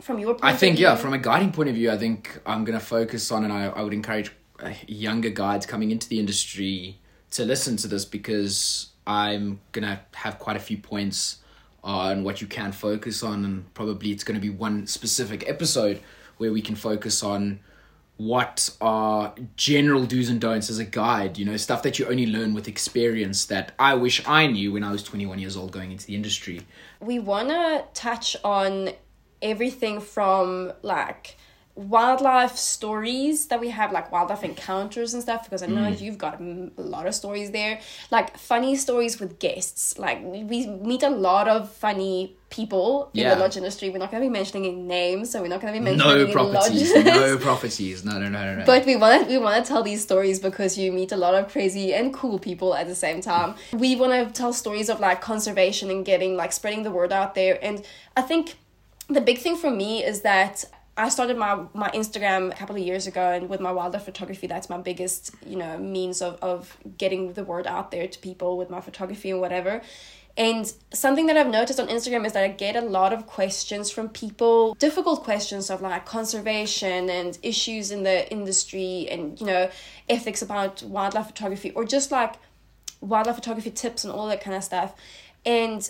From 0.00 0.18
your 0.18 0.34
point 0.34 0.44
I 0.44 0.54
think 0.56 0.78
yeah, 0.80 0.96
from 0.96 1.14
a 1.14 1.18
guiding 1.18 1.52
point 1.52 1.68
of 1.68 1.76
view, 1.76 1.90
I 1.92 1.96
think 1.96 2.40
I'm 2.44 2.64
gonna 2.64 2.80
focus 2.80 3.30
on, 3.30 3.44
and 3.44 3.52
I, 3.52 3.66
I 3.66 3.82
would 3.82 3.94
encourage 3.94 4.32
Uh, 4.64 4.72
younger 4.86 5.28
guides 5.28 5.66
coming 5.66 5.90
into 5.90 6.08
the 6.08 6.18
industry 6.18 6.98
to 7.30 7.44
listen 7.44 7.76
to 7.76 7.86
this 7.86 8.04
because 8.04 8.88
I'm 9.06 9.60
gonna 9.72 10.00
have 10.14 10.38
quite 10.38 10.56
a 10.56 10.60
few 10.60 10.78
points 10.78 11.38
on 11.82 12.24
what 12.24 12.40
you 12.40 12.46
can 12.46 12.72
focus 12.72 13.22
on, 13.22 13.44
and 13.44 13.74
probably 13.74 14.10
it's 14.10 14.24
gonna 14.24 14.40
be 14.40 14.50
one 14.50 14.86
specific 14.86 15.46
episode 15.48 16.00
where 16.38 16.50
we 16.50 16.62
can 16.62 16.76
focus 16.76 17.22
on 17.22 17.60
what 18.16 18.70
are 18.80 19.34
general 19.56 20.06
do's 20.06 20.30
and 20.30 20.40
don'ts 20.40 20.70
as 20.70 20.78
a 20.78 20.84
guide 20.84 21.36
you 21.36 21.44
know 21.44 21.56
stuff 21.56 21.82
that 21.82 21.98
you 21.98 22.06
only 22.06 22.26
learn 22.26 22.54
with 22.54 22.68
experience 22.68 23.46
that 23.46 23.72
i 23.76 23.92
wish 23.92 24.22
i 24.28 24.46
knew 24.46 24.72
when 24.72 24.84
i 24.84 24.92
was 24.92 25.02
21 25.02 25.36
years 25.40 25.56
old 25.56 25.72
going 25.72 25.90
into 25.90 26.06
the 26.06 26.14
industry. 26.14 26.60
We 27.00 27.18
want 27.18 27.48
to 27.48 27.84
touch 27.92 28.36
on 28.44 28.90
everything 29.42 30.00
from 30.00 30.72
like 30.82 31.36
wildlife 31.76 32.56
stories 32.56 33.46
that 33.46 33.58
we 33.60 33.68
have 33.70 33.90
like 33.90 34.12
wildlife 34.12 34.44
encounters 34.44 35.12
and 35.12 35.22
stuff 35.22 35.42
because 35.44 35.60
i 35.62 35.66
know 35.66 35.82
Mm. 35.90 36.00
you've 36.00 36.18
got 36.18 36.34
m- 36.34 36.70
a 36.78 36.82
lot 36.82 37.06
of 37.06 37.14
stories 37.14 37.50
there. 37.50 37.80
Like 38.12 38.38
funny 38.38 38.76
stories 38.76 39.18
with 39.20 39.38
guests. 39.40 39.98
Like 39.98 40.18
we 40.22 40.66
meet 40.66 41.02
a 41.02 41.10
lot 41.10 41.48
of 41.48 41.70
funny 41.72 42.36
people 42.48 43.10
in 43.12 43.28
the 43.28 43.34
lodge 43.36 43.56
industry. 43.56 43.90
We're 43.90 43.98
not 43.98 44.10
going 44.12 44.22
to 44.22 44.28
be 44.28 44.32
mentioning 44.32 44.64
any 44.70 44.80
names 44.80 45.30
so 45.30 45.42
we're 45.42 45.48
not 45.48 45.60
going 45.60 45.74
to 45.74 45.78
be 45.80 45.84
mentioning 45.84 46.16
no 46.16 46.24
any 46.24 46.32
properties. 46.32 46.92
lodges 46.94 47.04
no 47.04 47.38
properties. 47.38 48.04
No 48.04 48.12
no 48.18 48.28
no 48.28 48.44
no 48.44 48.54
no. 48.60 48.64
But 48.64 48.86
we 48.86 48.94
want 48.96 49.24
to 49.24 49.28
we 49.28 49.38
want 49.38 49.56
to 49.64 49.68
tell 49.68 49.82
these 49.82 50.02
stories 50.02 50.38
because 50.38 50.78
you 50.78 50.92
meet 50.92 51.10
a 51.12 51.16
lot 51.16 51.34
of 51.34 51.50
crazy 51.50 51.92
and 51.92 52.14
cool 52.14 52.38
people 52.38 52.74
at 52.74 52.86
the 52.86 52.94
same 52.94 53.20
time. 53.20 53.56
We 53.72 53.96
want 53.96 54.12
to 54.12 54.32
tell 54.40 54.52
stories 54.52 54.88
of 54.88 55.00
like 55.00 55.20
conservation 55.20 55.90
and 55.90 56.04
getting 56.04 56.36
like 56.36 56.52
spreading 56.52 56.84
the 56.84 56.92
word 56.92 57.12
out 57.12 57.34
there. 57.34 57.58
And 57.68 57.84
I 58.16 58.22
think 58.22 58.54
the 59.08 59.20
big 59.20 59.38
thing 59.38 59.56
for 59.56 59.70
me 59.70 60.04
is 60.04 60.20
that 60.22 60.64
I 60.96 61.08
started 61.08 61.36
my 61.36 61.64
my 61.74 61.90
Instagram 61.90 62.52
a 62.52 62.54
couple 62.54 62.76
of 62.76 62.82
years 62.82 63.06
ago, 63.06 63.32
and 63.32 63.48
with 63.48 63.60
my 63.60 63.72
wildlife 63.72 64.04
photography, 64.04 64.46
that's 64.46 64.70
my 64.70 64.78
biggest 64.78 65.34
you 65.44 65.56
know 65.56 65.76
means 65.78 66.22
of 66.22 66.38
of 66.40 66.76
getting 66.98 67.32
the 67.32 67.44
word 67.44 67.66
out 67.66 67.90
there 67.90 68.06
to 68.06 68.18
people 68.18 68.56
with 68.56 68.70
my 68.70 68.80
photography 68.80 69.30
and 69.30 69.40
whatever. 69.40 69.82
And 70.36 70.72
something 70.92 71.26
that 71.26 71.36
I've 71.36 71.48
noticed 71.48 71.78
on 71.78 71.86
Instagram 71.86 72.26
is 72.26 72.32
that 72.32 72.42
I 72.42 72.48
get 72.48 72.74
a 72.74 72.80
lot 72.80 73.12
of 73.12 73.26
questions 73.26 73.90
from 73.90 74.08
people, 74.08 74.74
difficult 74.74 75.22
questions 75.22 75.70
of 75.70 75.80
like 75.80 76.06
conservation 76.06 77.08
and 77.08 77.38
issues 77.42 77.92
in 77.92 78.02
the 78.02 78.28
industry 78.32 79.06
and, 79.08 79.40
you 79.40 79.46
know, 79.46 79.70
ethics 80.08 80.42
about 80.42 80.82
wildlife 80.82 81.26
photography 81.26 81.70
or 81.70 81.84
just 81.84 82.10
like 82.10 82.34
wildlife 83.00 83.36
photography 83.36 83.70
tips 83.70 84.02
and 84.02 84.12
all 84.12 84.26
that 84.26 84.40
kind 84.40 84.56
of 84.56 84.64
stuff. 84.64 84.94
And 85.46 85.88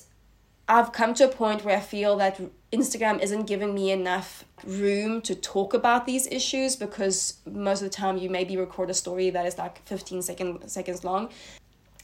I've 0.68 0.92
come 0.92 1.14
to 1.14 1.24
a 1.24 1.28
point 1.28 1.64
where 1.64 1.76
I 1.76 1.80
feel 1.80 2.16
that 2.16 2.40
Instagram 2.72 3.22
isn't 3.22 3.46
giving 3.46 3.74
me 3.74 3.90
enough 3.90 4.44
room 4.64 5.20
to 5.22 5.34
talk 5.34 5.74
about 5.74 6.06
these 6.06 6.26
issues 6.28 6.74
because 6.74 7.34
most 7.50 7.82
of 7.82 7.84
the 7.90 7.94
time 7.94 8.16
you 8.16 8.30
maybe 8.30 8.56
record 8.56 8.88
a 8.90 8.94
story 8.94 9.30
that 9.30 9.44
is 9.46 9.58
like 9.58 9.82
15 9.86 10.22
second, 10.22 10.68
seconds 10.68 11.04
long. 11.04 11.28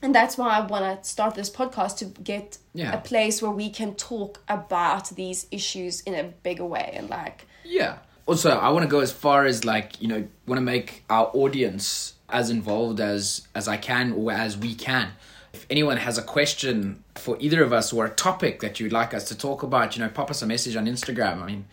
And 0.02 0.14
that's 0.14 0.38
why 0.38 0.50
I 0.50 0.60
want 0.66 1.02
to 1.02 1.08
start 1.08 1.34
this 1.34 1.50
podcast 1.50 1.96
to 1.98 2.04
get 2.22 2.58
Yeah. 2.74 2.92
a 2.94 2.98
place 2.98 3.42
where 3.42 3.50
we 3.50 3.70
can 3.70 3.94
talk 3.94 4.40
about 4.48 5.08
these 5.10 5.46
issues 5.50 6.00
in 6.02 6.14
a 6.14 6.24
bigger 6.24 6.64
way 6.64 6.92
and 6.94 7.08
like 7.10 7.46
Yeah. 7.64 7.98
Also, 8.26 8.50
I 8.50 8.68
want 8.68 8.84
to 8.84 8.88
go 8.88 9.00
as 9.00 9.10
far 9.10 9.44
as 9.46 9.64
like 9.64 10.00
you 10.00 10.08
know, 10.08 10.26
want 10.46 10.58
to 10.58 10.62
make 10.64 11.04
our 11.10 11.30
audience 11.34 12.14
as 12.28 12.48
involved 12.50 13.00
as 13.00 13.48
as 13.54 13.66
I 13.68 13.76
can 13.76 14.12
or 14.12 14.30
as 14.32 14.56
we 14.56 14.74
can. 14.74 15.12
If 15.52 15.66
anyone 15.68 15.96
has 15.96 16.16
a 16.16 16.22
question 16.22 17.02
for 17.16 17.36
either 17.40 17.62
of 17.62 17.72
us 17.72 17.92
or 17.92 18.04
a 18.04 18.10
topic 18.10 18.60
that 18.60 18.78
you'd 18.78 18.92
like 18.92 19.12
us 19.14 19.24
to 19.28 19.36
talk 19.36 19.62
about, 19.62 19.96
you 19.96 20.02
know, 20.02 20.08
pop 20.08 20.30
us 20.30 20.42
a 20.42 20.46
message 20.46 20.76
on 20.76 20.86
Instagram. 20.86 21.42
I 21.42 21.46
mean, 21.46 21.64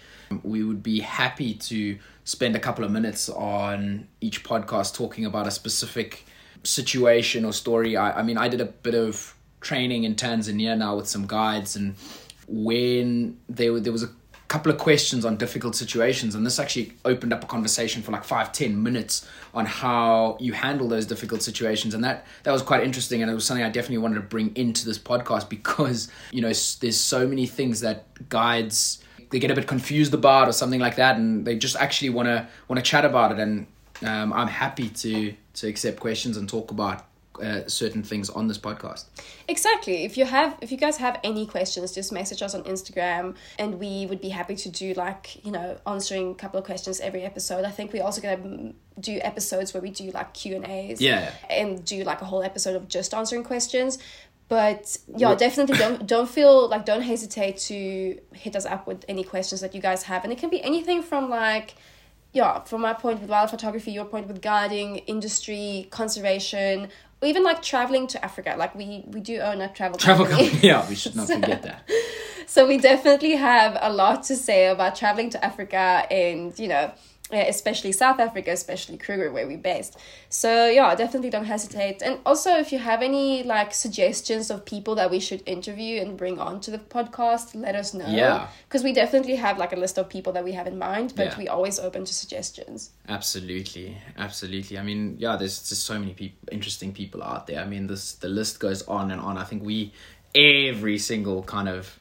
we 0.43 0.63
would 0.63 0.81
be 0.81 0.99
happy 0.99 1.53
to 1.53 1.97
spend 2.23 2.55
a 2.55 2.59
couple 2.59 2.83
of 2.83 2.91
minutes 2.91 3.29
on 3.29 4.07
each 4.19 4.43
podcast 4.43 4.95
talking 4.95 5.25
about 5.25 5.47
a 5.47 5.51
specific 5.51 6.25
situation 6.63 7.45
or 7.45 7.53
story. 7.53 7.95
I, 7.95 8.19
I 8.19 8.23
mean, 8.23 8.37
I 8.37 8.49
did 8.49 8.61
a 8.61 8.65
bit 8.65 8.95
of 8.95 9.35
training 9.61 10.03
in 10.03 10.15
Tanzania 10.15 10.77
now 10.77 10.95
with 10.95 11.07
some 11.07 11.27
guides, 11.27 11.75
and 11.75 11.95
when 12.47 13.37
there 13.47 13.79
there 13.79 13.93
was 13.93 14.03
a 14.03 14.09
couple 14.57 14.71
of 14.71 14.79
questions 14.79 15.23
on 15.23 15.37
difficult 15.37 15.75
situations 15.75 16.33
and 16.33 16.43
this 16.43 16.57
actually 16.57 16.91
opened 17.05 17.31
up 17.31 17.43
a 17.43 17.45
conversation 17.45 18.01
for 18.01 18.11
like 18.11 18.23
five 18.23 18.51
ten 18.51 18.81
minutes 18.81 19.23
on 19.53 19.67
how 19.67 20.35
you 20.39 20.51
handle 20.51 20.87
those 20.87 21.05
difficult 21.05 21.43
situations 21.43 21.93
and 21.93 22.03
that 22.03 22.25
that 22.41 22.51
was 22.51 22.63
quite 22.63 22.83
interesting 22.83 23.21
and 23.21 23.29
it 23.29 23.35
was 23.35 23.45
something 23.45 23.63
i 23.63 23.69
definitely 23.69 23.99
wanted 23.99 24.15
to 24.15 24.21
bring 24.21 24.51
into 24.55 24.83
this 24.83 24.97
podcast 24.97 25.47
because 25.47 26.07
you 26.31 26.41
know 26.41 26.47
there's 26.47 26.99
so 26.99 27.27
many 27.27 27.45
things 27.45 27.81
that 27.81 28.05
guides 28.29 29.03
they 29.29 29.37
get 29.37 29.51
a 29.51 29.53
bit 29.53 29.67
confused 29.67 30.15
about 30.15 30.47
or 30.47 30.51
something 30.51 30.79
like 30.79 30.95
that 30.95 31.17
and 31.17 31.45
they 31.45 31.55
just 31.55 31.75
actually 31.75 32.09
want 32.09 32.25
to 32.25 32.47
want 32.67 32.83
to 32.83 32.91
chat 32.91 33.05
about 33.05 33.31
it 33.31 33.37
and 33.37 33.67
um, 34.01 34.33
i'm 34.33 34.47
happy 34.47 34.89
to 34.89 35.35
to 35.53 35.67
accept 35.67 35.99
questions 35.99 36.35
and 36.35 36.49
talk 36.49 36.71
about 36.71 37.06
uh, 37.41 37.67
certain 37.67 38.03
things 38.03 38.29
on 38.29 38.47
this 38.47 38.57
podcast. 38.57 39.05
Exactly. 39.47 40.03
If 40.03 40.17
you 40.17 40.25
have, 40.25 40.57
if 40.61 40.71
you 40.71 40.77
guys 40.77 40.97
have 40.97 41.19
any 41.23 41.45
questions, 41.45 41.93
just 41.93 42.11
message 42.11 42.41
us 42.41 42.53
on 42.53 42.63
Instagram, 42.63 43.35
and 43.59 43.79
we 43.79 44.05
would 44.05 44.21
be 44.21 44.29
happy 44.29 44.55
to 44.55 44.69
do 44.69 44.93
like 44.93 45.43
you 45.45 45.51
know 45.51 45.77
answering 45.85 46.31
a 46.31 46.35
couple 46.35 46.59
of 46.59 46.65
questions 46.65 46.99
every 46.99 47.23
episode. 47.23 47.65
I 47.65 47.71
think 47.71 47.93
we're 47.93 48.03
also 48.03 48.21
gonna 48.21 48.73
do 48.99 49.19
episodes 49.21 49.73
where 49.73 49.81
we 49.81 49.91
do 49.91 50.11
like 50.11 50.33
Q 50.33 50.55
and 50.55 50.65
A's. 50.65 51.01
Yeah. 51.01 51.31
And 51.49 51.83
do 51.85 52.03
like 52.03 52.21
a 52.21 52.25
whole 52.25 52.43
episode 52.43 52.75
of 52.75 52.87
just 52.87 53.13
answering 53.13 53.43
questions. 53.43 53.97
But 54.49 54.97
yeah, 55.15 55.29
what? 55.29 55.39
definitely 55.39 55.77
don't 55.77 56.07
don't 56.15 56.29
feel 56.29 56.67
like 56.67 56.85
don't 56.85 57.01
hesitate 57.01 57.57
to 57.57 58.19
hit 58.33 58.55
us 58.55 58.65
up 58.65 58.87
with 58.87 59.03
any 59.07 59.23
questions 59.23 59.61
that 59.61 59.75
you 59.75 59.81
guys 59.81 60.03
have, 60.03 60.23
and 60.23 60.31
it 60.31 60.39
can 60.39 60.49
be 60.49 60.61
anything 60.63 61.03
from 61.03 61.29
like 61.29 61.75
yeah, 62.33 62.59
from 62.63 62.81
my 62.81 62.93
point 62.93 63.21
with 63.21 63.29
wild 63.29 63.49
photography, 63.49 63.91
your 63.91 64.05
point 64.05 64.27
with 64.27 64.41
guiding, 64.41 64.97
industry, 64.97 65.87
conservation, 65.89 66.89
even 67.23 67.43
like 67.43 67.61
traveling 67.61 68.07
to 68.07 68.23
Africa. 68.23 68.55
Like 68.57 68.75
we 68.75 69.03
we 69.07 69.19
do 69.21 69.39
own 69.39 69.61
a 69.61 69.69
travel 69.73 69.97
travel 69.97 70.25
company. 70.25 70.49
company. 70.49 70.67
Yeah, 70.67 70.87
we 70.87 70.95
should 70.95 71.15
not 71.19 71.27
forget 71.27 71.63
that. 71.63 71.89
so 72.45 72.67
we 72.67 72.77
definitely 72.77 73.35
have 73.35 73.77
a 73.81 73.91
lot 73.91 74.23
to 74.23 74.35
say 74.35 74.67
about 74.67 74.95
traveling 74.95 75.29
to 75.31 75.43
Africa 75.43 76.05
and 76.11 76.57
you 76.59 76.67
know 76.67 76.91
especially 77.31 77.91
South 77.91 78.19
Africa, 78.19 78.51
especially 78.51 78.97
Kruger, 78.97 79.31
where 79.31 79.47
we're 79.47 79.57
based. 79.57 79.97
So 80.29 80.69
yeah, 80.69 80.95
definitely 80.95 81.29
don't 81.29 81.45
hesitate. 81.45 82.01
And 82.01 82.19
also, 82.25 82.57
if 82.57 82.71
you 82.71 82.79
have 82.79 83.01
any 83.01 83.43
like 83.43 83.73
suggestions 83.73 84.49
of 84.49 84.65
people 84.65 84.95
that 84.95 85.11
we 85.11 85.19
should 85.19 85.43
interview 85.45 86.01
and 86.01 86.17
bring 86.17 86.39
on 86.39 86.61
to 86.61 86.71
the 86.71 86.79
podcast, 86.79 87.55
let 87.55 87.75
us 87.75 87.93
know. 87.93 88.07
Yeah, 88.07 88.47
because 88.67 88.83
we 88.83 88.93
definitely 88.93 89.35
have 89.35 89.57
like 89.57 89.73
a 89.73 89.75
list 89.77 89.97
of 89.97 90.09
people 90.09 90.33
that 90.33 90.43
we 90.43 90.53
have 90.53 90.67
in 90.67 90.77
mind, 90.77 91.13
but 91.15 91.27
yeah. 91.27 91.37
we 91.37 91.47
always 91.47 91.79
open 91.79 92.05
to 92.05 92.13
suggestions. 92.13 92.91
Absolutely, 93.07 93.97
absolutely. 94.17 94.77
I 94.77 94.83
mean, 94.83 95.17
yeah, 95.19 95.35
there's 95.35 95.67
just 95.67 95.83
so 95.83 95.99
many 95.99 96.13
people, 96.13 96.49
interesting 96.51 96.93
people 96.93 97.23
out 97.23 97.47
there. 97.47 97.59
I 97.59 97.65
mean, 97.65 97.87
this 97.87 98.13
the 98.13 98.29
list 98.29 98.59
goes 98.59 98.83
on 98.83 99.11
and 99.11 99.21
on. 99.21 99.37
I 99.37 99.43
think 99.43 99.63
we 99.63 99.91
every 100.33 100.97
single 100.97 101.43
kind 101.43 101.67
of 101.67 101.99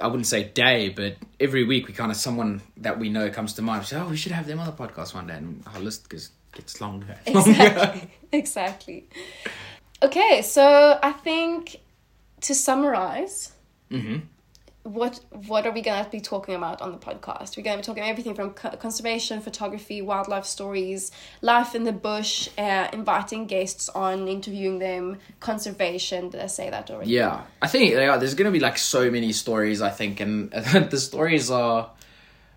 I 0.00 0.06
wouldn't 0.06 0.26
say 0.26 0.44
day, 0.44 0.88
but 0.88 1.16
every 1.38 1.64
week 1.64 1.88
we 1.88 1.94
kind 1.94 2.10
of 2.10 2.16
someone 2.16 2.62
that 2.78 2.98
we 2.98 3.08
know 3.08 3.28
comes 3.30 3.54
to 3.54 3.62
mind. 3.62 3.80
We 3.80 3.86
say, 3.86 3.96
"Oh, 3.96 4.08
we 4.08 4.16
should 4.16 4.32
have 4.32 4.46
them 4.46 4.60
on 4.60 4.66
the 4.66 4.72
podcast 4.72 5.14
one 5.14 5.26
day," 5.26 5.34
and 5.34 5.62
our 5.74 5.80
list 5.80 6.08
gets 6.08 6.30
gets 6.52 6.80
longer. 6.80 7.16
Exactly. 7.26 8.10
exactly. 8.32 9.08
Okay, 10.02 10.42
so 10.42 10.98
I 11.02 11.12
think 11.12 11.76
to 12.42 12.54
summarize, 12.54 13.52
mm-hmm 13.90 14.18
what 14.94 15.20
what 15.46 15.66
are 15.66 15.72
we 15.72 15.82
going 15.82 16.04
to 16.04 16.10
be 16.10 16.20
talking 16.20 16.54
about 16.54 16.80
on 16.82 16.92
the 16.92 16.98
podcast? 16.98 17.56
We're 17.56 17.62
going 17.62 17.76
to 17.76 17.82
be 17.82 17.86
talking 17.86 18.02
everything 18.02 18.34
from 18.34 18.50
co- 18.50 18.76
conservation, 18.76 19.40
photography, 19.40 20.02
wildlife 20.02 20.44
stories, 20.44 21.12
life 21.42 21.74
in 21.74 21.84
the 21.84 21.92
bush, 21.92 22.48
uh, 22.58 22.88
inviting 22.92 23.46
guests 23.46 23.88
on, 23.90 24.28
interviewing 24.28 24.78
them, 24.78 25.18
conservation. 25.38 26.30
Did 26.30 26.40
I 26.40 26.46
say 26.46 26.70
that 26.70 26.90
already? 26.90 27.10
Yeah, 27.10 27.42
I 27.62 27.68
think 27.68 27.92
yeah, 27.92 28.16
there's 28.16 28.34
going 28.34 28.46
to 28.46 28.52
be 28.52 28.60
like 28.60 28.78
so 28.78 29.10
many 29.10 29.32
stories. 29.32 29.80
I 29.80 29.90
think, 29.90 30.20
and 30.20 30.50
the 30.90 30.98
stories 30.98 31.50
are. 31.50 31.90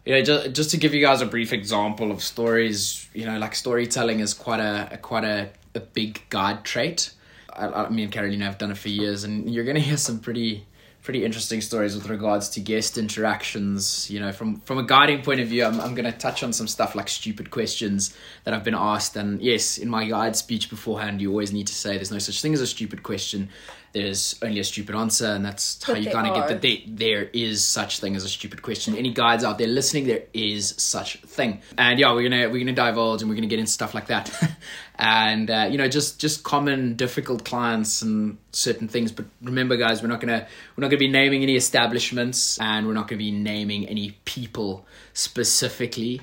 You 0.06 0.16
know, 0.16 0.22
just, 0.22 0.52
just 0.52 0.72
to 0.72 0.78
give 0.78 0.94
you 0.94 1.00
guys 1.00 1.22
a 1.22 1.26
brief 1.26 1.54
example 1.54 2.12
of 2.12 2.22
stories, 2.22 3.08
you 3.14 3.26
know, 3.26 3.38
like 3.38 3.56
storytelling 3.56 4.20
is 4.20 4.34
quite 4.34 4.60
a, 4.60 4.90
a 4.92 4.98
quite 4.98 5.24
a, 5.24 5.50
a 5.76 5.80
big 5.80 6.22
guide 6.30 6.66
trait. 6.66 7.14
I, 7.54 7.68
I, 7.68 7.90
me 7.90 8.04
and 8.04 8.12
Karolina 8.12 8.42
have 8.42 8.58
done 8.58 8.72
it 8.72 8.78
for 8.78 8.90
years, 8.90 9.24
and 9.24 9.50
you're 9.50 9.64
going 9.64 9.76
to 9.76 9.82
hear 9.82 9.96
some 9.96 10.20
pretty 10.20 10.66
pretty 11.04 11.26
interesting 11.26 11.60
stories 11.60 11.96
with 11.96 12.08
regards 12.08 12.50
to 12.50 12.62
guest 12.62 12.98
interactions. 12.98 14.10
You 14.10 14.20
know, 14.20 14.32
from 14.32 14.62
from 14.62 14.78
a 14.80 14.84
guiding 14.84 15.22
point 15.22 15.40
of 15.42 15.50
view, 15.50 15.66
I'm 15.66 15.80
I'm 15.80 15.94
going 15.94 16.12
to 16.12 16.18
touch 16.18 16.44
on 16.44 16.54
some 16.54 16.68
stuff 16.68 16.96
like 16.96 17.10
stupid 17.10 17.52
questions 17.52 18.16
that 18.46 18.54
I've 18.54 18.64
been 18.64 18.74
asked. 18.74 19.16
And 19.16 19.42
yes, 19.42 19.78
in 19.78 19.90
my 19.90 20.06
guide 20.06 20.36
speech 20.36 20.70
beforehand, 20.70 21.22
you 21.22 21.30
always 21.30 21.52
need 21.52 21.68
to 21.68 21.74
say 21.74 21.96
there's 21.96 22.12
no 22.12 22.20
such 22.20 22.42
thing 22.42 22.54
as 22.54 22.62
a 22.62 22.68
stupid 22.68 23.04
question. 23.04 23.50
There's 23.92 24.40
only 24.42 24.60
a 24.60 24.64
stupid 24.64 24.96
answer, 24.96 25.28
and 25.28 25.46
that's 25.46 25.76
but 25.86 25.98
how 25.98 26.02
you 26.02 26.10
kind 26.10 26.26
of 26.28 26.34
get 26.34 26.48
that 26.48 26.62
there, 26.64 26.78
there 26.88 27.30
is 27.32 27.64
such 27.64 28.00
thing 28.00 28.16
as 28.16 28.24
a 28.24 28.30
stupid 28.30 28.64
question. 28.64 28.96
Any 28.96 29.14
guides 29.14 29.44
out 29.44 29.60
there 29.60 29.68
listening, 29.68 30.08
there 30.08 30.24
is 30.34 30.74
such 30.78 31.22
thing. 31.22 31.62
And 31.78 32.00
yeah, 32.00 32.12
we're 32.12 32.28
gonna 32.28 32.50
we're 32.50 32.66
gonna 32.66 32.74
divulge 32.74 33.22
and 33.22 33.30
we're 33.30 33.36
gonna 33.36 33.46
get 33.46 33.60
into 33.60 33.72
stuff 33.72 33.94
like 33.94 34.08
that. 34.08 34.32
and 35.04 35.52
uh, 35.52 35.68
you 35.70 35.78
know 35.78 35.88
just 35.88 36.20
just 36.20 36.44
common 36.44 36.96
difficult 36.96 37.44
clients 37.44 38.02
and 38.02 38.38
certain 38.54 38.88
things 38.88 39.12
but 39.12 39.26
remember 39.42 39.76
guys 39.76 40.02
we're 40.02 40.08
not 40.08 40.22
gonna 40.22 40.48
we're 40.76 40.82
not 40.82 40.88
gonna 40.88 40.98
be 40.98 41.10
naming 41.10 41.44
any 41.44 41.58
establishments 41.58 42.58
and 42.60 42.88
we're 42.88 42.94
not 42.94 43.10
gonna 43.10 43.20
be 43.20 43.32
naming 43.32 43.86
any 43.88 44.12
people 44.24 44.86
specifically. 45.14 46.22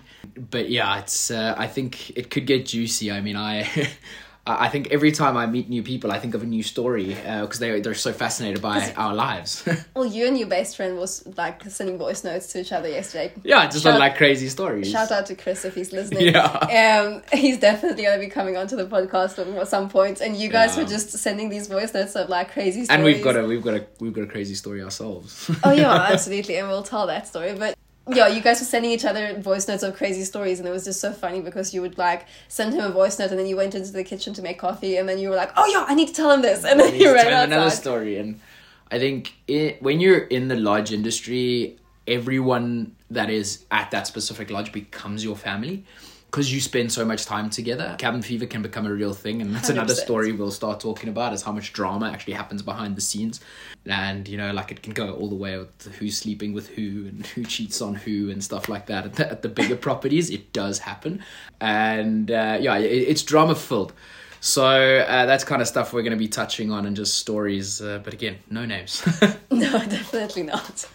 But 0.51 0.71
yeah 0.71 0.99
it's 0.99 1.31
uh, 1.31 1.55
i 1.59 1.67
think 1.67 2.17
it 2.17 2.31
could 2.31 2.47
get 2.47 2.67
juicy. 2.67 3.13
I 3.13 3.21
mean 3.21 3.37
i 3.37 3.69
I 4.47 4.69
think 4.69 4.91
every 4.91 5.13
time 5.13 5.37
I 5.37 5.47
meet 5.47 5.69
new 5.69 5.83
people, 5.83 6.11
I 6.11 6.19
think 6.19 6.35
of 6.35 6.43
a 6.43 6.47
new 6.47 6.63
story 6.63 7.09
because 7.09 7.59
uh, 7.59 7.61
they 7.61 7.81
they're 7.81 7.95
so 7.95 8.13
fascinated 8.13 8.63
by 8.63 8.93
our 8.97 9.15
lives. 9.15 9.69
well, 9.95 10.07
you 10.07 10.27
and 10.27 10.39
your 10.39 10.49
best 10.49 10.77
friend 10.77 10.97
was 10.97 11.27
like 11.37 11.63
sending 11.65 11.99
voice 11.99 12.25
notes 12.25 12.51
to 12.53 12.61
each 12.61 12.73
other 12.73 12.89
yesterday. 12.89 13.33
Yeah, 13.45 13.67
just 13.67 13.83
shout, 13.83 13.95
on 13.95 14.01
like 14.01 14.17
crazy 14.17 14.49
stories. 14.49 14.91
Shout 14.91 15.13
out 15.13 15.27
to 15.27 15.35
Chris 15.35 15.65
if 15.65 15.75
he's 15.75 15.93
listening. 15.93 16.21
Yeah, 16.31 17.03
um, 17.03 17.23
he's 17.33 17.59
definitely 17.59 18.05
gonna 18.05 18.19
be 18.19 18.29
coming 18.29 18.57
onto 18.57 18.77
the 18.77 18.87
podcast 18.87 19.39
at 19.39 19.69
some 19.69 19.89
point. 19.89 20.21
and 20.21 20.37
you 20.37 20.49
guys 20.49 20.77
yeah. 20.77 20.83
were 20.83 20.89
just 20.89 21.11
sending 21.11 21.49
these 21.49 21.67
voice 21.67 21.93
notes 21.93 22.15
of 22.15 22.29
like 22.29 22.53
crazy 22.53 22.85
stories. 22.85 22.91
And 22.91 23.05
we've 23.05 23.23
got 23.23 23.37
a 23.37 23.45
we've 23.45 23.63
got 23.63 23.75
a 23.75 23.87
we've 24.01 24.13
got 24.13 24.25
a 24.25 24.27
crazy 24.27 24.55
story 24.55 24.83
ourselves. 24.83 25.51
oh 25.65 25.73
yeah, 25.73 25.93
absolutely, 26.13 26.57
and 26.57 26.69
we'll 26.69 26.83
tell 26.83 27.07
that 27.09 27.27
story, 27.27 27.55
but 27.55 27.77
yeah, 28.15 28.29
you 28.29 28.41
guys 28.41 28.61
were 28.61 28.67
sending 28.67 28.91
each 28.91 29.05
other 29.05 29.39
voice 29.39 29.69
notes 29.69 29.83
of 29.83 29.97
crazy 29.97 30.25
stories, 30.25 30.59
and 30.59 30.69
it 30.69 30.73
was 30.73 30.85
just 30.85 31.01
so 31.01 31.13
funny 31.13 31.41
because 31.41 31.73
you 31.75 31.81
would 31.81 31.99
like 31.99 32.27
send 32.49 32.75
him 32.75 32.85
a 32.85 32.91
voice 32.91 33.19
note, 33.19 33.31
and 33.31 33.39
then 33.39 33.47
you 33.47 33.57
went 33.57 33.75
into 33.75 33.93
the 33.93 34.05
kitchen 34.05 34.35
to 34.35 34.43
make 34.43 34.59
coffee, 34.59 34.97
and 34.97 35.09
then 35.09 35.19
you 35.19 35.29
were 35.29 35.37
like, 35.37 35.53
"Oh 35.57 35.67
yeah, 35.67 35.85
I 35.87 35.95
need 35.95 36.09
to 36.09 36.15
tell 36.15 36.31
him 36.31 36.43
this," 36.43 36.65
and 36.65 36.79
then 36.79 36.95
you 36.95 37.13
ran 37.13 37.27
outside. 37.27 37.53
Another 37.53 37.71
story, 37.71 38.19
and 38.19 38.41
I 38.91 38.99
think 38.99 39.35
it, 39.47 39.83
when 39.83 40.01
you're 40.01 40.25
in 40.25 40.49
the 40.49 40.57
lodge 40.57 40.93
industry, 40.93 41.79
everyone 42.07 42.97
that 43.11 43.31
is 43.31 43.65
at 43.71 43.91
that 43.93 44.07
specific 44.07 44.51
lodge 44.51 44.73
becomes 44.73 45.25
your 45.25 45.37
family 45.37 45.85
because 46.31 46.53
you 46.53 46.61
spend 46.61 46.93
so 46.93 47.05
much 47.05 47.27
time 47.27 47.51
together, 47.51 47.97
cabin 47.99 48.23
fever 48.23 48.47
can 48.47 48.63
become 48.63 48.87
a 48.87 48.93
real 48.93 49.13
thing, 49.13 49.43
and 49.43 49.53
that's 49.53 49.69
100%. 49.69 49.73
another 49.73 49.95
story 49.95 50.31
we'll 50.31 50.53
start 50.53 50.79
talking 50.79 51.09
about 51.09 51.33
is 51.33 51.43
how 51.43 51.51
much 51.51 51.73
drama 51.73 52.09
actually 52.09 52.35
happens 52.35 52.63
behind 52.63 52.95
the 52.95 53.01
scenes, 53.01 53.41
and 53.85 54.29
you 54.29 54.37
know, 54.37 54.53
like 54.53 54.71
it 54.71 54.81
can 54.81 54.93
go 54.93 55.13
all 55.15 55.29
the 55.29 55.35
way 55.35 55.59
with 55.59 55.95
who's 55.97 56.17
sleeping 56.17 56.53
with 56.53 56.69
who 56.69 57.07
and 57.09 57.27
who 57.35 57.45
cheats 57.45 57.83
on 57.83 57.95
who 57.95 58.31
and 58.31 58.45
stuff 58.45 58.69
like 58.69 58.87
that. 58.87 59.07
At 59.07 59.15
the, 59.15 59.31
at 59.31 59.43
the 59.43 59.49
bigger 59.49 59.77
properties, 59.89 60.31
it 60.31 60.53
does 60.53 60.79
happen, 60.79 61.25
and 61.61 62.31
uh, 62.31 62.59
yeah, 62.61 62.79
it, 62.79 62.87
it's 62.87 63.23
drama 63.23 63.57
filled. 63.57 63.93
So 64.43 64.65
uh, 64.65 65.27
that's 65.27 65.45
kind 65.45 65.61
of 65.61 65.69
stuff 65.69 65.93
we're 65.93 66.03
going 66.03 66.13
to 66.13 66.17
be 66.17 66.29
touching 66.29 66.71
on 66.71 66.87
and 66.87 66.97
just 66.97 67.19
stories, 67.19 67.83
uh, 67.83 68.01
but 68.03 68.15
again, 68.15 68.39
no 68.49 68.65
names. 68.65 69.05
no, 69.51 69.71
definitely 69.85 70.45
not. 70.45 70.89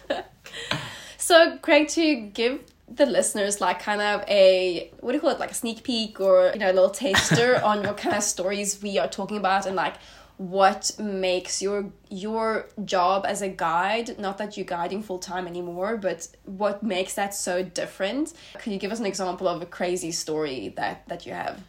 so, 1.18 1.56
Craig, 1.58 1.86
to 1.88 2.16
give 2.16 2.60
the 2.88 3.06
listeners 3.06 3.60
like 3.60 3.80
kind 3.80 4.00
of 4.00 4.22
a 4.28 4.90
what 5.00 5.12
do 5.12 5.16
you 5.16 5.20
call 5.20 5.30
it? 5.30 5.40
Like 5.40 5.50
a 5.50 5.54
sneak 5.54 5.82
peek 5.82 6.20
or 6.20 6.50
you 6.52 6.60
know 6.60 6.70
a 6.70 6.72
little 6.72 6.90
taster 6.90 7.60
on 7.64 7.82
what 7.82 7.96
kind 7.96 8.16
of 8.16 8.22
stories 8.22 8.80
we 8.82 8.98
are 8.98 9.08
talking 9.08 9.36
about 9.36 9.66
and 9.66 9.76
like 9.76 9.94
what 10.38 10.90
makes 10.98 11.62
your 11.62 11.90
your 12.10 12.68
job 12.84 13.24
as 13.26 13.40
a 13.40 13.48
guide 13.48 14.18
not 14.18 14.36
that 14.36 14.56
you're 14.56 14.66
guiding 14.66 15.02
full 15.02 15.18
time 15.18 15.46
anymore 15.46 15.96
but 15.96 16.28
what 16.44 16.82
makes 16.82 17.14
that 17.14 17.34
so 17.34 17.62
different? 17.62 18.32
Can 18.58 18.72
you 18.72 18.78
give 18.78 18.92
us 18.92 19.00
an 19.00 19.06
example 19.06 19.48
of 19.48 19.62
a 19.62 19.66
crazy 19.66 20.12
story 20.12 20.72
that 20.76 21.08
that 21.08 21.26
you 21.26 21.32
have? 21.32 21.62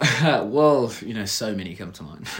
Well 0.44 0.92
you 1.00 1.14
know 1.14 1.24
so 1.24 1.54
many 1.54 1.74
come 1.74 1.92
to 1.92 2.02
mind. 2.02 2.28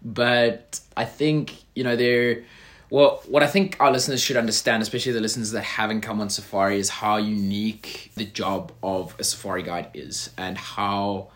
But 0.00 0.78
i 0.96 1.04
think 1.04 1.52
you 1.74 1.82
know 1.82 1.96
there 1.96 2.44
well, 2.90 3.22
what 3.26 3.42
I 3.42 3.46
think 3.46 3.76
our 3.80 3.90
listeners 3.90 4.20
should 4.20 4.36
understand, 4.36 4.82
especially 4.82 5.12
the 5.12 5.20
listeners 5.20 5.50
that 5.50 5.62
haven't 5.62 6.00
come 6.00 6.20
on 6.20 6.30
safari, 6.30 6.78
is 6.78 6.88
how 6.88 7.16
unique 7.16 8.12
the 8.14 8.24
job 8.24 8.72
of 8.82 9.14
a 9.18 9.24
safari 9.24 9.62
guide 9.62 9.90
is 9.94 10.30
and 10.38 10.56
how 10.56 11.28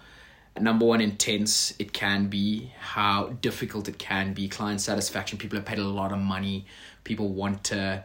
number 0.58 0.84
one 0.84 1.00
intense 1.00 1.74
it 1.78 1.92
can 1.92 2.28
be 2.28 2.72
how 2.78 3.28
difficult 3.40 3.88
it 3.88 3.98
can 3.98 4.32
be 4.32 4.48
client 4.48 4.80
satisfaction. 4.80 5.38
People 5.38 5.56
have 5.56 5.66
paid 5.66 5.78
a 5.78 5.84
lot 5.84 6.12
of 6.12 6.18
money. 6.18 6.66
People 7.04 7.28
want 7.28 7.64
to 7.64 8.04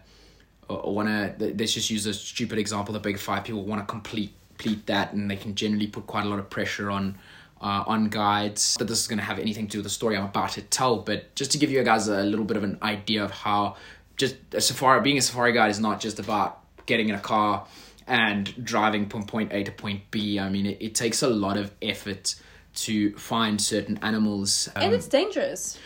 uh, 0.69 0.81
want 0.85 1.07
to 1.07 1.53
let's 1.57 1.73
just 1.73 1.89
use 1.89 2.05
a 2.05 2.13
stupid 2.13 2.59
example 2.59 2.93
the 2.93 2.99
big 2.99 3.17
five 3.17 3.45
people 3.45 3.63
want 3.63 3.81
to 3.81 3.85
complete 3.85 4.33
complete 4.57 4.85
that 4.87 5.13
and 5.13 5.29
they 5.29 5.35
can 5.35 5.53
generally 5.53 5.87
put 5.87 6.07
quite 6.07 6.25
a 6.25 6.27
lot 6.27 6.39
of 6.39 6.49
pressure 6.49 6.89
on 6.89 7.17
uh, 7.61 7.83
on 7.87 8.09
guides 8.09 8.75
that 8.79 8.85
this 8.87 8.99
is 8.99 9.07
going 9.07 9.19
to 9.19 9.25
have 9.25 9.39
anything 9.39 9.67
to 9.67 9.71
do 9.73 9.77
with 9.79 9.85
the 9.85 9.89
story 9.89 10.15
I'm 10.17 10.25
about 10.25 10.51
to 10.51 10.61
tell, 10.61 10.97
but 10.97 11.33
just 11.35 11.51
to 11.51 11.57
give 11.57 11.71
you 11.71 11.83
guys 11.83 12.07
a 12.07 12.23
little 12.23 12.45
bit 12.45 12.57
of 12.57 12.63
an 12.63 12.77
idea 12.81 13.23
of 13.23 13.31
how 13.31 13.75
just 14.15 14.35
a 14.53 14.61
safari 14.61 15.01
being 15.01 15.17
a 15.17 15.21
safari 15.21 15.53
guide 15.53 15.69
is 15.71 15.79
not 15.79 15.99
just 15.99 16.19
about 16.19 16.59
getting 16.85 17.09
in 17.09 17.15
a 17.15 17.19
car 17.19 17.67
and 18.07 18.63
driving 18.63 19.07
from 19.09 19.25
point 19.25 19.51
A 19.53 19.63
to 19.63 19.71
point 19.71 20.09
B. 20.11 20.39
I 20.39 20.49
mean, 20.49 20.65
it, 20.65 20.77
it 20.79 20.95
takes 20.95 21.21
a 21.21 21.27
lot 21.27 21.57
of 21.57 21.71
effort 21.81 22.35
to 22.75 23.15
find 23.17 23.59
certain 23.59 23.99
animals. 24.01 24.69
and 24.75 24.85
Um, 24.85 24.93
it's 24.93 25.07
dangerous. 25.07 25.77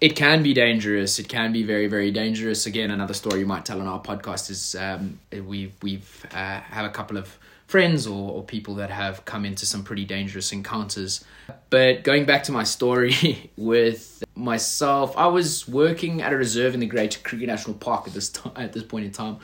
it 0.00 0.16
can 0.16 0.42
be 0.42 0.52
dangerous. 0.52 1.18
It 1.18 1.28
can 1.28 1.52
be 1.52 1.62
very, 1.62 1.86
very 1.86 2.10
dangerous. 2.10 2.66
Again, 2.66 2.90
another 2.90 3.14
story 3.14 3.40
you 3.40 3.46
might 3.46 3.64
tell 3.64 3.80
on 3.80 3.86
our 3.86 4.00
podcast 4.00 4.50
is 4.50 4.74
um, 4.74 5.18
we 5.30 5.72
we've 5.82 6.26
uh, 6.32 6.60
have 6.60 6.86
a 6.86 6.90
couple 6.90 7.16
of 7.16 7.38
friends 7.70 8.04
or, 8.04 8.32
or 8.32 8.42
people 8.42 8.74
that 8.74 8.90
have 8.90 9.24
come 9.24 9.44
into 9.44 9.64
some 9.64 9.84
pretty 9.84 10.04
dangerous 10.04 10.52
encounters. 10.52 11.24
But 11.70 12.02
going 12.02 12.24
back 12.24 12.42
to 12.44 12.52
my 12.52 12.64
story 12.64 13.52
with 13.56 14.24
myself, 14.34 15.16
I 15.16 15.28
was 15.28 15.68
working 15.68 16.20
at 16.20 16.32
a 16.32 16.36
reserve 16.36 16.74
in 16.74 16.80
the 16.80 16.86
Great 16.86 17.22
Kruger 17.22 17.46
National 17.46 17.76
Park 17.76 18.08
at 18.08 18.12
this 18.12 18.28
time. 18.28 18.52
At 18.56 18.72
this 18.72 18.82
point 18.82 19.04
in 19.04 19.12
time, 19.12 19.38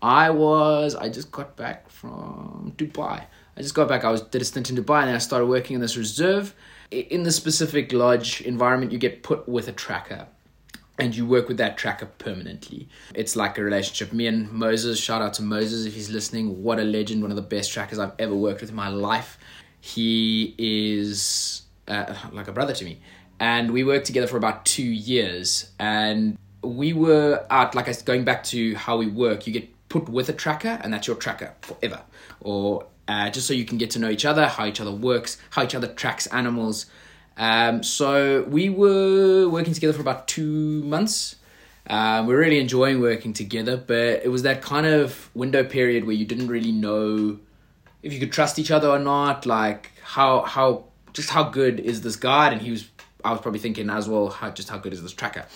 I 0.00 0.30
was 0.30 0.94
I 0.94 1.08
just 1.08 1.32
got 1.32 1.56
back 1.56 1.90
from 1.90 2.72
Dubai. 2.76 3.24
I 3.56 3.60
just 3.60 3.74
got 3.74 3.88
back. 3.88 4.04
I 4.04 4.10
was 4.10 4.22
did 4.22 4.40
a 4.40 4.44
stint 4.44 4.70
in 4.70 4.76
Dubai, 4.76 5.02
and 5.02 5.10
I 5.10 5.18
started 5.18 5.46
working 5.46 5.74
in 5.74 5.80
this 5.80 5.96
reserve. 5.96 6.54
In 6.90 7.22
the 7.24 7.32
specific 7.32 7.92
lodge 7.92 8.40
environment, 8.42 8.92
you 8.92 8.98
get 8.98 9.22
put 9.22 9.48
with 9.48 9.66
a 9.68 9.72
tracker, 9.72 10.26
and 10.98 11.16
you 11.16 11.26
work 11.26 11.48
with 11.48 11.56
that 11.56 11.76
tracker 11.76 12.06
permanently. 12.18 12.88
It's 13.14 13.34
like 13.34 13.58
a 13.58 13.64
relationship. 13.64 14.12
Me 14.12 14.26
and 14.26 14.50
Moses. 14.52 14.98
Shout 15.00 15.22
out 15.22 15.34
to 15.34 15.42
Moses 15.42 15.86
if 15.86 15.94
he's 15.94 16.10
listening. 16.10 16.62
What 16.62 16.78
a 16.78 16.84
legend! 16.84 17.22
One 17.22 17.30
of 17.30 17.36
the 17.36 17.42
best 17.42 17.72
trackers 17.72 17.98
I've 17.98 18.12
ever 18.18 18.34
worked 18.34 18.60
with 18.60 18.70
in 18.70 18.76
my 18.76 18.88
life. 18.88 19.38
He 19.80 20.54
is 20.58 21.62
uh, 21.88 22.14
like 22.32 22.48
a 22.48 22.52
brother 22.52 22.72
to 22.74 22.84
me, 22.84 23.00
and 23.40 23.72
we 23.72 23.84
worked 23.84 24.06
together 24.06 24.26
for 24.26 24.36
about 24.36 24.64
two 24.64 24.82
years. 24.84 25.70
And 25.78 26.38
we 26.62 26.92
were 26.92 27.44
out 27.50 27.74
like 27.74 27.88
I 27.88 27.90
s- 27.90 28.02
going 28.02 28.24
back 28.24 28.44
to 28.44 28.74
how 28.76 28.96
we 28.96 29.06
work. 29.08 29.46
You 29.46 29.52
get 29.52 29.68
put 29.88 30.08
with 30.08 30.28
a 30.28 30.32
tracker, 30.32 30.78
and 30.82 30.92
that's 30.92 31.06
your 31.06 31.16
tracker 31.16 31.54
forever, 31.62 32.02
or 32.40 32.86
uh, 33.08 33.28
just 33.30 33.46
so 33.48 33.54
you 33.54 33.64
can 33.64 33.78
get 33.78 33.90
to 33.90 33.98
know 33.98 34.08
each 34.08 34.24
other, 34.24 34.46
how 34.46 34.66
each 34.66 34.80
other 34.80 34.92
works, 34.92 35.38
how 35.50 35.64
each 35.64 35.74
other 35.74 35.88
tracks 35.88 36.26
animals. 36.28 36.86
Um, 37.36 37.82
so 37.82 38.42
we 38.42 38.68
were 38.68 39.48
working 39.48 39.74
together 39.74 39.92
for 39.92 40.00
about 40.00 40.28
two 40.28 40.82
months. 40.84 41.36
Uh, 41.86 42.24
we're 42.26 42.38
really 42.38 42.60
enjoying 42.60 43.00
working 43.00 43.32
together, 43.32 43.76
but 43.76 44.24
it 44.24 44.30
was 44.30 44.42
that 44.42 44.62
kind 44.62 44.86
of 44.86 45.30
window 45.34 45.64
period 45.64 46.04
where 46.04 46.14
you 46.14 46.24
didn't 46.24 46.48
really 46.48 46.72
know 46.72 47.38
if 48.02 48.12
you 48.12 48.20
could 48.20 48.32
trust 48.32 48.58
each 48.58 48.70
other 48.70 48.88
or 48.88 48.98
not. 48.98 49.46
Like 49.46 49.90
how 50.02 50.42
how 50.42 50.84
just 51.12 51.30
how 51.30 51.44
good 51.44 51.80
is 51.80 52.02
this 52.02 52.16
guide? 52.16 52.52
And 52.52 52.62
he 52.62 52.70
was 52.70 52.88
I 53.24 53.32
was 53.32 53.40
probably 53.40 53.60
thinking 53.60 53.90
as 53.90 54.08
well, 54.08 54.28
how 54.28 54.50
just 54.50 54.68
how 54.68 54.78
good 54.78 54.92
is 54.92 55.02
this 55.02 55.12
tracker? 55.12 55.46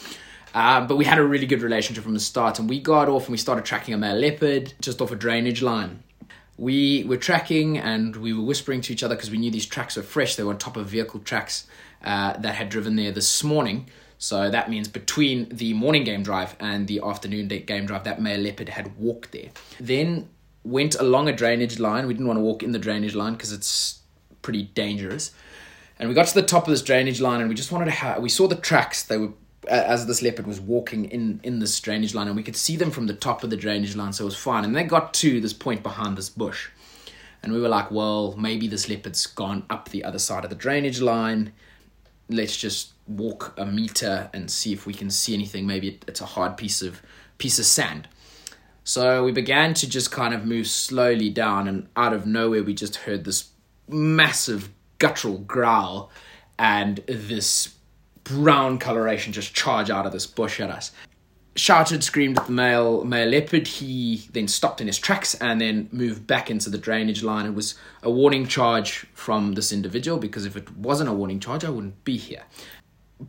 Um, 0.54 0.87
but 0.87 0.97
we 0.97 1.04
had 1.04 1.18
a 1.18 1.25
really 1.25 1.47
good 1.47 1.62
relationship 1.62 2.02
from 2.02 2.14
the 2.14 2.21
start, 2.21 2.59
and 2.59 2.68
we 2.68 2.80
got 2.80 3.09
off 3.09 3.25
and 3.25 3.33
we 3.33 3.37
started 3.37 3.64
tracking 3.64 3.92
a 3.92 3.99
male 3.99 4.16
leopard 4.16 4.73
just 4.80 5.02
off 5.02 5.12
a 5.12 5.16
drainage 5.16 5.61
line. 5.61 6.02
We 6.58 7.04
were 7.04 7.16
tracking 7.18 7.78
and 7.78 8.16
we 8.16 8.32
were 8.32 8.42
whispering 8.42 8.80
to 8.82 8.92
each 8.92 9.02
other 9.02 9.14
because 9.14 9.30
we 9.30 9.38
knew 9.38 9.50
these 9.50 9.66
tracks 9.66 9.96
were 9.96 10.02
fresh. 10.02 10.36
They 10.36 10.42
were 10.42 10.52
on 10.52 10.58
top 10.58 10.76
of 10.76 10.86
vehicle 10.86 11.20
tracks 11.20 11.66
uh, 12.02 12.36
that 12.38 12.54
had 12.54 12.68
driven 12.68 12.96
there 12.96 13.12
this 13.12 13.44
morning. 13.44 13.88
So 14.18 14.50
that 14.50 14.70
means 14.70 14.88
between 14.88 15.48
the 15.50 15.75
morning 15.75 16.04
game 16.04 16.22
drive 16.22 16.56
and 16.58 16.88
the 16.88 17.00
afternoon 17.04 17.48
game 17.48 17.86
drive, 17.86 18.04
that 18.04 18.20
male 18.20 18.40
leopard 18.40 18.70
had 18.70 18.96
walked 18.96 19.32
there. 19.32 19.50
Then 19.78 20.30
went 20.64 20.94
along 20.94 21.28
a 21.28 21.32
drainage 21.32 21.78
line. 21.78 22.06
We 22.06 22.14
didn't 22.14 22.26
want 22.26 22.38
to 22.38 22.42
walk 22.42 22.62
in 22.62 22.72
the 22.72 22.78
drainage 22.78 23.14
line 23.14 23.34
because 23.34 23.52
it's 23.52 24.00
pretty 24.42 24.62
dangerous. 24.62 25.32
And 25.98 26.08
we 26.08 26.14
got 26.14 26.26
to 26.26 26.34
the 26.34 26.42
top 26.42 26.64
of 26.64 26.70
this 26.70 26.82
drainage 26.82 27.20
line, 27.20 27.40
and 27.40 27.48
we 27.48 27.54
just 27.54 27.72
wanted 27.72 27.86
to 27.86 27.90
have. 27.90 28.20
We 28.20 28.28
saw 28.28 28.46
the 28.48 28.56
tracks. 28.56 29.02
They 29.02 29.16
were 29.16 29.32
as 29.68 30.06
this 30.06 30.23
leopard 30.23 30.46
was 30.46 30.61
walking 30.61 31.06
in 31.06 31.40
in 31.42 31.58
this 31.58 31.78
drainage 31.80 32.14
line, 32.14 32.26
and 32.26 32.37
we 32.37 32.42
could 32.42 32.56
see 32.56 32.76
them 32.76 32.90
from 32.90 33.06
the 33.06 33.14
top 33.14 33.42
of 33.44 33.50
the 33.50 33.56
drainage 33.56 33.96
line, 33.96 34.12
so 34.12 34.25
it 34.25 34.26
was 34.26 34.37
fine. 34.37 34.64
And 34.64 34.75
they 34.75 34.85
got 34.85 35.14
to 35.14 35.40
this 35.40 35.52
point 35.52 35.82
behind 35.82 36.16
this 36.16 36.28
bush, 36.28 36.68
and 37.42 37.52
we 37.52 37.61
were 37.61 37.68
like, 37.68 37.90
"Well, 37.90 38.35
maybe 38.37 38.68
this 38.68 38.88
leopard's 38.88 39.26
gone 39.26 39.64
up 39.68 39.88
the 39.88 40.04
other 40.04 40.18
side 40.18 40.44
of 40.44 40.50
the 40.50 40.56
drainage 40.56 41.00
line. 41.00 41.52
Let's 42.28 42.56
just 42.56 42.92
walk 43.06 43.54
a 43.56 43.64
meter 43.64 44.30
and 44.32 44.50
see 44.50 44.73
if 44.73 44.87
we 44.87 44.92
can 44.94 45.11
see 45.11 45.35
anything. 45.35 45.66
Maybe 45.66 46.00
it's 46.08 46.20
a 46.20 46.26
hard 46.26 46.56
piece 46.56 46.82
of 46.82 47.02
piece 47.38 47.58
of 47.58 47.66
sand." 47.66 48.08
So 48.85 49.25
we 49.25 49.32
began 49.32 49.75
to 49.75 49.88
just 49.88 50.12
kind 50.12 50.32
of 50.32 50.44
move 50.44 50.69
slowly 50.69 51.28
down, 51.28 51.67
and 51.67 51.88
out 51.97 52.12
of 52.12 52.25
nowhere, 52.25 52.62
we 52.62 52.73
just 52.73 52.97
heard 52.97 53.25
this 53.25 53.50
massive 53.88 54.71
guttural 54.99 55.38
growl 55.38 56.10
and 56.58 56.99
this 57.06 57.75
brown 58.28 58.78
coloration 58.78 59.32
just 59.32 59.54
charge 59.54 59.91
out 59.91 60.06
of 60.06 60.12
this 60.12 60.26
bush 60.26 60.60
at 60.60 60.71
us. 60.71 60.93
Shouted, 61.54 62.04
screamed 62.04 62.39
at 62.39 62.47
the 62.47 62.52
male 62.52 63.02
male 63.04 63.28
leopard. 63.28 63.67
He 63.67 64.28
then 64.32 64.47
stopped 64.47 64.80
in 64.82 64.86
his 64.89 64.99
tracks 64.99 65.34
and 65.36 65.60
then 65.60 65.89
moved 65.91 66.26
back 66.26 66.50
into 66.50 66.69
the 66.69 66.76
drainage 66.76 67.23
line. 67.23 67.47
It 67.47 67.54
was 67.54 67.76
a 68.02 68.10
warning 68.10 68.47
charge 68.47 69.06
from 69.15 69.54
this 69.54 69.73
individual 69.73 70.19
because 70.19 70.45
if 70.45 70.54
it 70.56 70.76
wasn't 70.76 71.08
a 71.08 71.15
warning 71.15 71.41
charge, 71.41 71.65
I 71.65 71.71
wouldn't 71.71 72.04
be 72.04 72.19
here. 72.19 72.43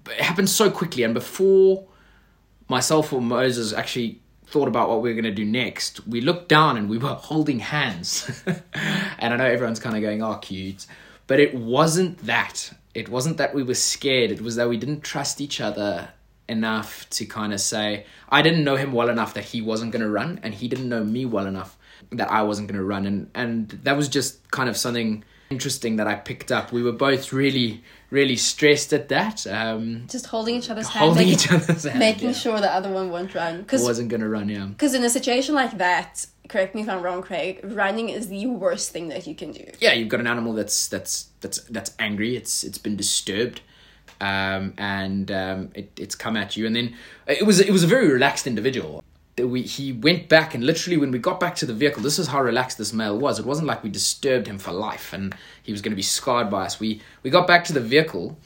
But 0.04 0.16
it 0.16 0.22
happened 0.22 0.50
so 0.50 0.70
quickly, 0.70 1.04
and 1.04 1.14
before 1.14 1.88
myself 2.68 3.14
or 3.14 3.22
Moses 3.22 3.72
actually 3.72 4.22
thought 4.48 4.68
about 4.68 4.90
what 4.90 5.02
we 5.02 5.10
were 5.10 5.14
going 5.14 5.24
to 5.24 5.32
do 5.32 5.46
next, 5.46 6.06
we 6.08 6.22
looked 6.22 6.50
down 6.50 6.76
and 6.78 6.90
we 6.90 6.98
were 6.98 7.08
holding 7.14 7.60
hands. 7.60 8.44
and 9.20 9.34
I 9.34 9.38
know 9.38 9.46
everyone's 9.46 9.80
kind 9.80 9.96
of 9.96 10.02
going, 10.02 10.22
oh, 10.22 10.36
cute. 10.36 10.86
But 11.28 11.40
it 11.40 11.54
wasn't 11.54 12.26
that. 12.26 12.72
It 12.98 13.10
wasn't 13.10 13.38
that 13.38 13.54
we 13.54 13.62
were 13.62 13.76
scared. 13.76 14.32
It 14.32 14.42
was 14.42 14.56
that 14.56 14.70
we 14.70 14.76
didn't 14.76 15.02
trust 15.02 15.40
each 15.40 15.62
other 15.62 16.10
enough 16.50 17.08
to 17.12 17.28
kind 17.28 17.54
of 17.54 17.62
say, 17.62 18.08
I 18.28 18.42
didn't 18.42 18.64
know 18.64 18.76
him 18.76 18.92
well 18.92 19.10
enough 19.10 19.36
that 19.36 19.44
he 19.44 19.62
wasn't 19.62 19.92
going 19.92 20.02
to 20.02 20.10
run, 20.10 20.40
and 20.42 20.52
he 20.52 20.68
didn't 20.68 20.90
know 20.90 21.04
me 21.04 21.24
well 21.24 21.46
enough 21.46 21.78
that 22.12 22.32
I 22.32 22.42
wasn't 22.42 22.70
going 22.70 22.80
to 22.80 22.84
run. 22.84 23.06
And, 23.06 23.30
and 23.36 23.70
that 23.84 23.96
was 23.96 24.10
just 24.10 24.50
kind 24.50 24.68
of 24.68 24.76
something 24.76 25.24
interesting 25.50 25.96
that 25.98 26.08
I 26.08 26.16
picked 26.16 26.52
up. 26.52 26.72
We 26.72 26.84
were 26.84 26.92
both 26.92 27.32
really, 27.32 27.84
really 28.10 28.36
stressed 28.36 28.94
at 28.94 29.10
that. 29.10 29.46
Um, 29.48 30.06
Just 30.10 30.28
holding 30.28 30.56
each 30.56 30.70
other's 30.70 30.88
hand, 30.88 31.06
holding 31.06 31.28
making, 31.28 31.34
each 31.34 31.52
other's 31.52 31.84
hand. 31.84 32.00
making 32.00 32.30
yeah. 32.30 32.36
sure 32.36 32.60
the 32.60 32.72
other 32.72 32.92
one 32.92 33.10
won't 33.10 33.34
run. 33.34 33.62
Because 33.62 33.84
wasn't 33.84 34.10
going 34.10 34.22
to 34.22 34.30
run, 34.30 34.50
yeah. 34.50 34.66
Because 34.66 34.94
in 34.94 35.04
a 35.04 35.10
situation 35.10 35.56
like 35.56 35.78
that, 35.78 36.26
correct 36.50 36.76
me 36.76 36.82
if 36.82 36.90
I'm 36.90 37.02
wrong, 37.02 37.22
Craig, 37.22 37.60
running 37.64 38.10
is 38.10 38.28
the 38.28 38.46
worst 38.48 38.92
thing 38.92 39.10
that 39.10 39.28
you 39.28 39.36
can 39.36 39.52
do. 39.52 39.66
yeah, 39.80 39.94
you've 39.94 40.10
got 40.10 40.20
an 40.20 40.28
animal 40.28 40.54
that's 40.54 40.88
that's 40.88 41.30
that's 41.42 41.62
that's 41.64 41.92
angry. 42.00 42.36
It's 42.36 42.64
it's 42.64 42.78
been 42.78 42.96
disturbed, 42.96 43.62
um, 44.22 44.74
and 44.78 45.32
um, 45.32 45.72
it, 45.74 45.92
it's 45.98 46.16
come 46.16 46.36
at 46.36 46.58
you. 46.58 46.66
And 46.66 46.76
then 46.76 46.96
it 47.28 47.46
was 47.46 47.60
it 47.60 47.72
was 47.72 47.84
a 47.84 47.88
very 47.88 48.08
relaxed 48.08 48.48
individual. 48.48 49.04
We 49.38 49.62
he 49.62 49.94
went 49.94 50.30
back 50.30 50.56
and 50.56 50.64
literally 50.64 50.98
when 50.98 51.12
we 51.12 51.20
got 51.20 51.40
back 51.40 51.56
to 51.58 51.66
the 51.66 51.74
vehicle, 51.74 52.02
this 52.02 52.18
is 52.18 52.28
how 52.28 52.42
relaxed 52.42 52.78
this 52.78 52.94
male 52.94 53.18
was. 53.18 53.40
It 53.40 53.46
wasn't 53.46 53.68
like 53.68 53.84
we 53.84 53.90
disturbed 53.90 54.48
him 54.48 54.58
for 54.58 54.72
life 54.72 55.14
and 55.14 55.36
he 55.62 55.72
was 55.72 55.82
going 55.82 55.92
to 55.92 55.96
be 55.96 56.02
scarred 56.02 56.50
by 56.50 56.66
us. 56.66 56.80
We 56.80 57.02
we 57.24 57.30
got 57.30 57.48
back 57.48 57.64
to 57.66 57.74
the 57.74 57.82
vehicle. 57.82 58.38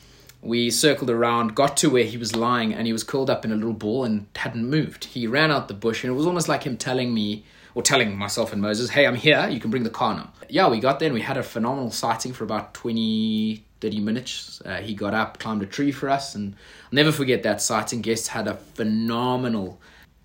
We 0.41 0.71
circled 0.71 1.11
around, 1.11 1.55
got 1.55 1.77
to 1.77 1.89
where 1.91 2.03
he 2.03 2.17
was 2.17 2.35
lying, 2.35 2.73
and 2.73 2.87
he 2.87 2.93
was 2.93 3.03
curled 3.03 3.29
up 3.29 3.45
in 3.45 3.51
a 3.51 3.55
little 3.55 3.73
ball 3.73 4.05
and 4.05 4.25
hadn't 4.35 4.67
moved. 4.67 5.05
He 5.05 5.27
ran 5.27 5.51
out 5.51 5.67
the 5.67 5.75
bush, 5.75 6.03
and 6.03 6.11
it 6.11 6.15
was 6.15 6.25
almost 6.25 6.49
like 6.49 6.63
him 6.63 6.77
telling 6.77 7.13
me, 7.13 7.43
or 7.73 7.81
telling 7.81 8.17
myself 8.17 8.51
and 8.53 8.61
Moses, 8.61 8.89
hey, 8.89 9.05
I'm 9.07 9.15
here, 9.15 9.47
you 9.49 9.59
can 9.59 9.71
bring 9.71 9.83
the 9.83 9.89
car 9.89 10.15
now. 10.15 10.31
Yeah, 10.49 10.69
we 10.69 10.79
got 10.79 10.99
there 10.99 11.07
and 11.07 11.13
we 11.13 11.21
had 11.21 11.37
a 11.37 11.43
phenomenal 11.43 11.91
sighting 11.91 12.33
for 12.33 12.43
about 12.43 12.73
20, 12.73 13.63
30 13.79 13.99
minutes. 13.99 14.61
Uh, 14.65 14.77
he 14.77 14.93
got 14.93 15.13
up, 15.13 15.39
climbed 15.39 15.63
a 15.63 15.65
tree 15.65 15.91
for 15.91 16.09
us, 16.09 16.35
and 16.35 16.53
I'll 16.85 16.89
never 16.95 17.11
forget 17.11 17.43
that 17.43 17.61
sighting. 17.61 18.01
Guests 18.01 18.27
had 18.29 18.47
a 18.47 18.55
phenomenal, 18.55 19.79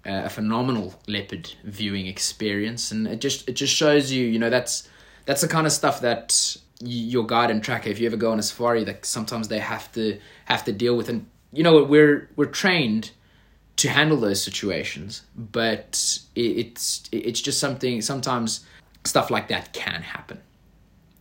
uh, 0.06 0.22
a 0.24 0.28
phenomenal 0.28 0.94
leopard 1.06 1.52
viewing 1.64 2.06
experience, 2.06 2.92
and 2.92 3.06
it 3.06 3.20
just 3.20 3.48
it 3.48 3.52
just 3.52 3.74
shows 3.74 4.12
you, 4.12 4.26
you 4.26 4.38
know, 4.38 4.50
that's 4.50 4.88
that's 5.24 5.40
the 5.40 5.48
kind 5.48 5.66
of 5.66 5.72
stuff 5.72 6.00
that 6.00 6.56
your 6.80 7.24
guide 7.26 7.50
and 7.50 7.62
tracker, 7.62 7.88
if 7.88 7.98
you 7.98 8.06
ever 8.06 8.16
go 8.16 8.30
on 8.32 8.38
a 8.38 8.42
safari, 8.42 8.84
that 8.84 9.06
sometimes 9.06 9.48
they 9.48 9.58
have 9.58 9.90
to 9.92 10.18
have 10.44 10.64
to 10.64 10.72
deal 10.72 10.96
with, 10.96 11.08
and 11.08 11.26
you 11.52 11.62
know, 11.62 11.82
we're 11.82 12.30
we're 12.36 12.46
trained 12.46 13.10
to 13.76 13.88
handle 13.88 14.16
those 14.16 14.42
situations, 14.42 15.22
but 15.36 16.20
it, 16.34 16.40
it's 16.40 17.08
it's 17.12 17.40
just 17.40 17.58
something. 17.58 18.00
Sometimes 18.00 18.64
stuff 19.04 19.30
like 19.30 19.48
that 19.48 19.72
can 19.72 20.02
happen. 20.02 20.40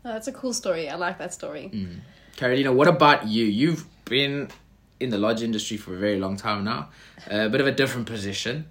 Oh, 0.03 0.13
that's 0.13 0.27
a 0.27 0.31
cool 0.31 0.53
story. 0.53 0.89
I 0.89 0.95
like 0.95 1.17
that 1.17 1.33
story. 1.33 1.71
Mm. 1.73 1.99
Karolina, 2.37 2.73
what 2.73 2.87
about 2.87 3.27
you? 3.27 3.45
You've 3.45 3.85
been 4.05 4.49
in 4.99 5.09
the 5.09 5.17
lodge 5.17 5.41
industry 5.41 5.77
for 5.77 5.95
a 5.95 5.97
very 5.97 6.19
long 6.19 6.37
time 6.37 6.63
now, 6.63 6.89
a 7.27 7.49
bit 7.49 7.61
of 7.61 7.67
a 7.67 7.71
different 7.71 8.07
position. 8.07 8.65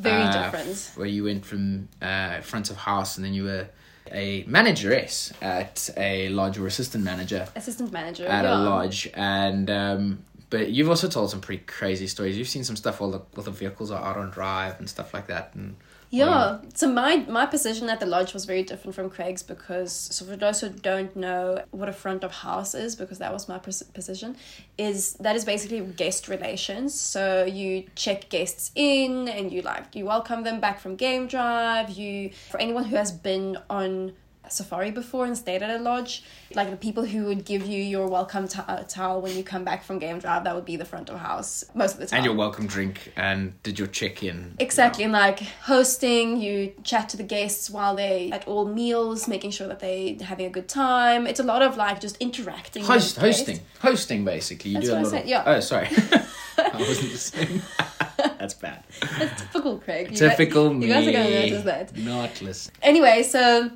Very 0.00 0.22
uh, 0.22 0.42
different. 0.42 0.92
Where 0.96 1.06
you 1.06 1.24
went 1.24 1.44
from 1.44 1.88
uh, 2.00 2.40
front 2.40 2.70
of 2.70 2.76
house 2.76 3.16
and 3.16 3.24
then 3.24 3.34
you 3.34 3.44
were 3.44 3.68
a 4.12 4.44
manageress 4.48 5.32
at 5.40 5.88
a 5.96 6.28
lodge 6.30 6.58
or 6.58 6.66
assistant 6.66 7.04
manager 7.04 7.46
Assistant 7.54 7.92
manager. 7.92 8.26
at 8.26 8.44
yeah. 8.44 8.56
a 8.56 8.58
lodge 8.58 9.08
and 9.14 9.70
um, 9.70 10.24
but 10.50 10.70
you've 10.70 10.88
also 10.88 11.08
told 11.08 11.30
some 11.30 11.40
pretty 11.40 11.62
crazy 11.64 12.08
stories. 12.08 12.36
You've 12.36 12.48
seen 12.48 12.64
some 12.64 12.74
stuff 12.76 13.00
while 13.00 13.12
the, 13.12 13.18
while 13.34 13.44
the 13.44 13.52
vehicles 13.52 13.92
are 13.92 14.02
out 14.02 14.16
on 14.16 14.30
drive 14.30 14.80
and 14.80 14.90
stuff 14.90 15.14
like 15.14 15.28
that. 15.28 15.54
And 15.54 15.76
Yeah. 16.10 16.58
So 16.74 16.90
my 16.92 17.24
my 17.28 17.46
position 17.46 17.88
at 17.88 18.00
the 18.00 18.06
lodge 18.06 18.34
was 18.34 18.44
very 18.44 18.64
different 18.64 18.96
from 18.96 19.10
Craig's 19.10 19.44
because 19.44 19.92
so 19.92 20.24
for 20.24 20.36
those 20.36 20.60
who 20.60 20.68
don't 20.68 21.14
know 21.14 21.62
what 21.70 21.88
a 21.88 21.92
front 21.92 22.24
of 22.24 22.32
house 22.32 22.74
is 22.74 22.96
because 22.96 23.18
that 23.18 23.32
was 23.32 23.48
my 23.48 23.58
pos- 23.58 23.82
position 23.82 24.36
is 24.76 25.14
that 25.14 25.36
is 25.36 25.44
basically 25.44 25.80
guest 25.80 26.28
relations. 26.28 26.98
So 26.98 27.44
you 27.44 27.84
check 27.94 28.28
guests 28.28 28.72
in 28.74 29.28
and 29.28 29.52
you 29.52 29.62
like 29.62 29.94
you 29.94 30.04
welcome 30.04 30.42
them 30.42 30.60
back 30.60 30.80
from 30.80 30.96
game 30.96 31.28
drive. 31.28 31.90
You 31.90 32.30
for 32.50 32.58
anyone 32.58 32.84
who 32.84 32.96
has 32.96 33.12
been 33.12 33.56
on 33.70 34.12
safari 34.52 34.90
before 34.90 35.24
and 35.26 35.36
stayed 35.36 35.62
at 35.62 35.70
a 35.70 35.82
lodge 35.82 36.22
like 36.54 36.70
the 36.70 36.76
people 36.76 37.04
who 37.04 37.24
would 37.26 37.44
give 37.44 37.66
you 37.66 37.80
your 37.82 38.08
welcome 38.08 38.48
t- 38.48 38.58
uh, 38.66 38.82
towel 38.84 39.20
when 39.22 39.36
you 39.36 39.42
come 39.44 39.64
back 39.64 39.84
from 39.84 39.98
game 39.98 40.18
drive 40.18 40.44
that 40.44 40.54
would 40.54 40.64
be 40.64 40.76
the 40.76 40.84
front 40.84 41.08
of 41.08 41.18
house 41.18 41.64
most 41.74 41.94
of 41.94 42.00
the 42.00 42.06
time 42.06 42.18
and 42.18 42.24
your 42.26 42.34
welcome 42.34 42.66
drink 42.66 43.12
and 43.16 43.60
did 43.62 43.78
your 43.78 43.88
check 43.88 44.22
in. 44.22 44.54
Exactly, 44.58 45.04
and 45.04 45.12
like 45.12 45.40
hosting, 45.62 46.40
you 46.40 46.72
chat 46.82 47.08
to 47.10 47.16
the 47.16 47.22
guests 47.22 47.70
while 47.70 47.94
they 47.94 48.30
at 48.32 48.46
all 48.48 48.66
meals, 48.66 49.28
making 49.28 49.50
sure 49.52 49.68
that 49.68 49.80
they 49.80 50.18
having 50.22 50.46
a 50.46 50.50
good 50.50 50.68
time. 50.68 51.26
It's 51.26 51.40
a 51.40 51.42
lot 51.44 51.62
of 51.62 51.76
like 51.76 52.00
just 52.00 52.16
interacting. 52.18 52.82
Host, 52.84 53.16
guests. 53.16 53.38
hosting, 53.40 53.60
hosting 53.80 54.24
basically. 54.24 54.72
You 54.72 54.74
That's 54.76 54.86
do 54.88 54.94
a 54.94 54.98
I 54.98 55.02
lot 55.02 55.10
said, 55.10 55.28
yeah. 55.28 55.42
Oh, 55.46 55.60
sorry, 55.60 55.86
I 56.58 56.76
wasn't 56.78 57.10
listening. 57.12 57.62
That's 58.38 58.54
bad. 58.54 58.84
That's 59.18 59.42
typical, 59.42 59.78
Craig. 59.78 60.10
You 60.12 60.18
guys- 60.18 60.36
Typical 60.36 60.72
me. 60.74 60.86
You 60.86 60.92
guys 60.92 61.06
are 61.08 61.12
gonna 61.12 61.30
notice 61.30 61.64
that. 61.64 61.96
Not 61.96 62.42
listen. 62.42 62.72
Anyway, 62.82 63.22
so 63.22 63.70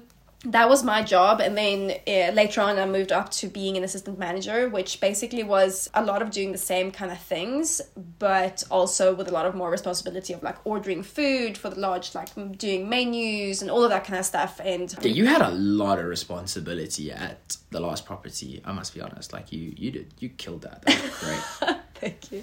that 0.47 0.69
was 0.69 0.85
my 0.85 1.03
job, 1.03 1.41
and 1.41 1.57
then 1.57 1.93
uh, 2.07 2.33
later 2.33 2.61
on, 2.61 2.79
I 2.79 2.87
moved 2.87 3.13
up 3.13 3.31
to 3.33 3.49
being 3.49 3.77
an 3.77 3.85
assistant 3.85 4.19
manager, 4.19 4.69
which 4.69 5.01
basically 5.01 5.43
was 5.43 5.89
a 5.95 6.05
lot 6.05 6.23
of 6.23 6.31
doing 6.31 6.53
the 6.53 6.59
same 6.59 6.91
kind 6.91 7.11
of 7.11 7.19
things, 7.19 7.81
but 8.19 8.63
also 8.71 9.15
with 9.15 9.29
a 9.29 9.33
lot 9.33 9.47
of 9.47 9.55
more 9.55 9.71
responsibility 9.71 10.33
of 10.33 10.43
like 10.43 10.57
ordering 10.65 11.03
food 11.03 11.57
for 11.57 11.71
the 11.71 11.81
lodge, 11.81 12.15
like 12.15 12.29
doing 12.59 12.89
menus 12.89 13.63
and 13.63 13.71
all 13.71 13.83
of 13.83 13.91
that 13.91 14.05
kind 14.05 14.19
of 14.19 14.27
stuff, 14.27 14.61
and 14.63 14.95
Yeah, 15.03 15.13
you 15.13 15.27
had 15.27 15.43
a 15.43 15.51
lot 15.51 15.99
of 15.99 16.07
responsibility 16.07 17.11
at 17.11 17.57
the 17.71 17.81
last 17.81 18.05
property. 18.05 18.61
I 18.65 18.73
must 18.73 18.95
be 18.95 19.01
honest. 19.01 19.33
Like 19.33 19.53
you, 19.53 19.73
you 19.77 19.91
did, 19.91 20.15
you 20.19 20.29
killed 20.29 20.63
that. 20.63 20.83
That 20.83 21.03
was 21.03 21.19
great. 21.19 21.77
Thank 22.05 22.33
you. 22.33 22.43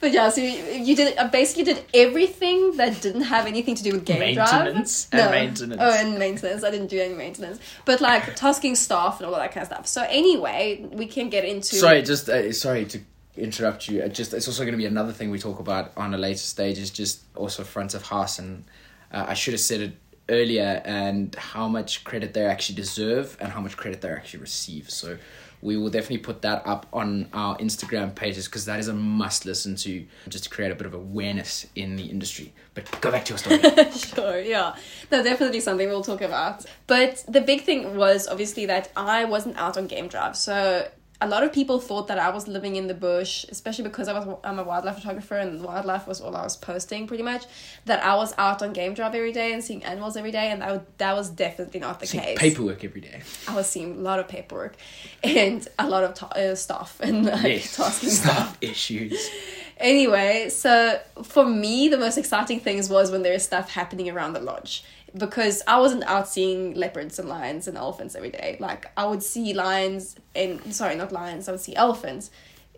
But 0.00 0.12
yeah, 0.12 0.28
so 0.28 0.40
you, 0.40 0.50
you 0.84 0.94
did 0.94 1.16
I 1.16 1.26
basically 1.28 1.64
did 1.64 1.84
everything 1.94 2.76
that 2.76 3.00
didn't 3.00 3.22
have 3.22 3.46
anything 3.46 3.74
to 3.76 3.82
do 3.82 3.92
with 3.92 4.04
game 4.04 4.20
Maintenance 4.20 5.08
drive. 5.08 5.22
and 5.22 5.30
maintenance. 5.30 5.80
Oh, 5.80 5.90
and 5.90 6.18
maintenance. 6.18 6.64
I 6.64 6.70
didn't 6.70 6.88
do 6.88 7.00
any 7.00 7.14
maintenance, 7.14 7.58
but 7.84 8.00
like 8.00 8.36
tasking 8.36 8.74
staff 8.76 9.20
and 9.20 9.26
all 9.26 9.34
that 9.36 9.52
kind 9.52 9.62
of 9.62 9.68
stuff. 9.72 9.86
So 9.86 10.02
anyway, 10.08 10.86
we 10.92 11.06
can 11.06 11.30
get 11.30 11.44
into. 11.44 11.76
sorry, 11.76 12.02
just 12.02 12.28
uh, 12.28 12.52
sorry 12.52 12.84
to 12.86 13.00
interrupt 13.36 13.88
you. 13.88 14.02
Uh, 14.02 14.08
Just 14.08 14.34
it's 14.34 14.48
also 14.48 14.62
going 14.64 14.72
to 14.72 14.78
be 14.78 14.86
another 14.86 15.12
thing 15.12 15.30
we 15.30 15.38
talk 15.38 15.60
about 15.60 15.92
on 15.96 16.14
a 16.14 16.18
later 16.18 16.38
stage. 16.38 16.78
Is 16.78 16.90
just 16.90 17.22
also 17.34 17.64
front 17.64 17.94
of 17.94 18.02
house, 18.02 18.38
and 18.38 18.64
uh, 19.12 19.26
I 19.28 19.34
should 19.34 19.54
have 19.54 19.60
said 19.60 19.80
it 19.80 19.96
earlier, 20.28 20.82
and 20.84 21.34
how 21.36 21.68
much 21.68 22.04
credit 22.04 22.34
they 22.34 22.44
actually 22.44 22.76
deserve, 22.76 23.36
and 23.40 23.50
how 23.52 23.60
much 23.60 23.76
credit 23.76 24.00
they 24.02 24.10
actually 24.10 24.40
receive. 24.40 24.90
So. 24.90 25.18
We 25.66 25.76
will 25.76 25.90
definitely 25.90 26.18
put 26.18 26.42
that 26.42 26.62
up 26.64 26.86
on 26.92 27.28
our 27.32 27.58
Instagram 27.58 28.14
pages 28.14 28.46
because 28.46 28.66
that 28.66 28.78
is 28.78 28.86
a 28.86 28.94
must 28.94 29.44
listen 29.44 29.74
to 29.76 30.06
just 30.28 30.44
to 30.44 30.50
create 30.50 30.70
a 30.70 30.76
bit 30.76 30.86
of 30.86 30.94
awareness 30.94 31.66
in 31.74 31.96
the 31.96 32.04
industry. 32.04 32.54
But 32.74 32.88
go 33.00 33.10
back 33.10 33.24
to 33.24 33.32
your 33.32 33.38
story. 33.38 33.90
sure, 33.90 34.38
yeah. 34.38 34.76
No, 35.10 35.24
definitely 35.24 35.58
something 35.58 35.88
we'll 35.88 36.04
talk 36.04 36.20
about. 36.20 36.64
But 36.86 37.24
the 37.26 37.40
big 37.40 37.62
thing 37.64 37.96
was 37.96 38.28
obviously 38.28 38.66
that 38.66 38.92
I 38.96 39.24
wasn't 39.24 39.56
out 39.56 39.76
on 39.76 39.88
game 39.88 40.06
drive. 40.06 40.36
So 40.36 40.88
a 41.20 41.26
lot 41.28 41.42
of 41.42 41.52
people 41.52 41.78
thought 41.80 42.08
that 42.08 42.18
I 42.18 42.30
was 42.30 42.46
living 42.46 42.76
in 42.76 42.88
the 42.88 42.94
bush, 42.94 43.44
especially 43.48 43.84
because 43.84 44.06
I 44.08 44.18
was 44.18 44.36
I'm 44.44 44.58
a 44.58 44.64
wildlife 44.64 44.96
photographer 44.96 45.36
and 45.36 45.62
wildlife 45.62 46.06
was 46.06 46.20
all 46.20 46.36
I 46.36 46.42
was 46.42 46.56
posting 46.56 47.06
pretty 47.06 47.22
much. 47.22 47.44
That 47.86 48.04
I 48.04 48.14
was 48.16 48.34
out 48.36 48.62
on 48.62 48.72
game 48.72 48.92
drive 48.94 49.14
every 49.14 49.32
day 49.32 49.52
and 49.52 49.64
seeing 49.64 49.82
animals 49.84 50.16
every 50.16 50.30
day, 50.30 50.50
and 50.50 50.60
that 50.62 50.70
would, 50.72 50.86
that 50.98 51.14
was 51.14 51.30
definitely 51.30 51.80
not 51.80 52.00
the 52.00 52.06
See, 52.06 52.18
case. 52.18 52.38
paperwork 52.38 52.84
every 52.84 53.00
day. 53.00 53.22
I 53.48 53.54
was 53.54 53.66
seeing 53.66 53.92
a 53.96 54.00
lot 54.00 54.18
of 54.18 54.28
paperwork 54.28 54.76
and 55.24 55.66
a 55.78 55.88
lot 55.88 56.04
of 56.04 56.14
ta- 56.14 56.28
uh, 56.28 56.54
stuff 56.54 56.98
and 57.02 57.24
like 57.26 57.42
Yes, 57.44 57.76
tasking 57.76 58.10
stuff. 58.10 58.34
stuff 58.36 58.58
issues. 58.60 59.30
Anyway, 59.78 60.48
so 60.48 60.98
for 61.22 61.44
me, 61.44 61.88
the 61.88 61.98
most 61.98 62.16
exciting 62.16 62.60
things 62.60 62.88
was 62.88 63.10
when 63.10 63.22
there 63.22 63.34
is 63.34 63.44
stuff 63.44 63.68
happening 63.70 64.08
around 64.08 64.32
the 64.32 64.40
lodge 64.40 64.82
because 65.16 65.62
I 65.66 65.78
wasn't 65.78 66.04
out 66.04 66.28
seeing 66.28 66.74
leopards 66.74 67.18
and 67.18 67.28
lions 67.28 67.68
and 67.68 67.76
elephants 67.76 68.14
every 68.14 68.30
day. 68.30 68.56
Like 68.60 68.90
I 68.96 69.06
would 69.06 69.22
see 69.22 69.54
lions 69.54 70.16
and 70.34 70.74
sorry, 70.74 70.96
not 70.96 71.12
lions. 71.12 71.48
I 71.48 71.52
would 71.52 71.60
see 71.60 71.74
elephants, 71.76 72.30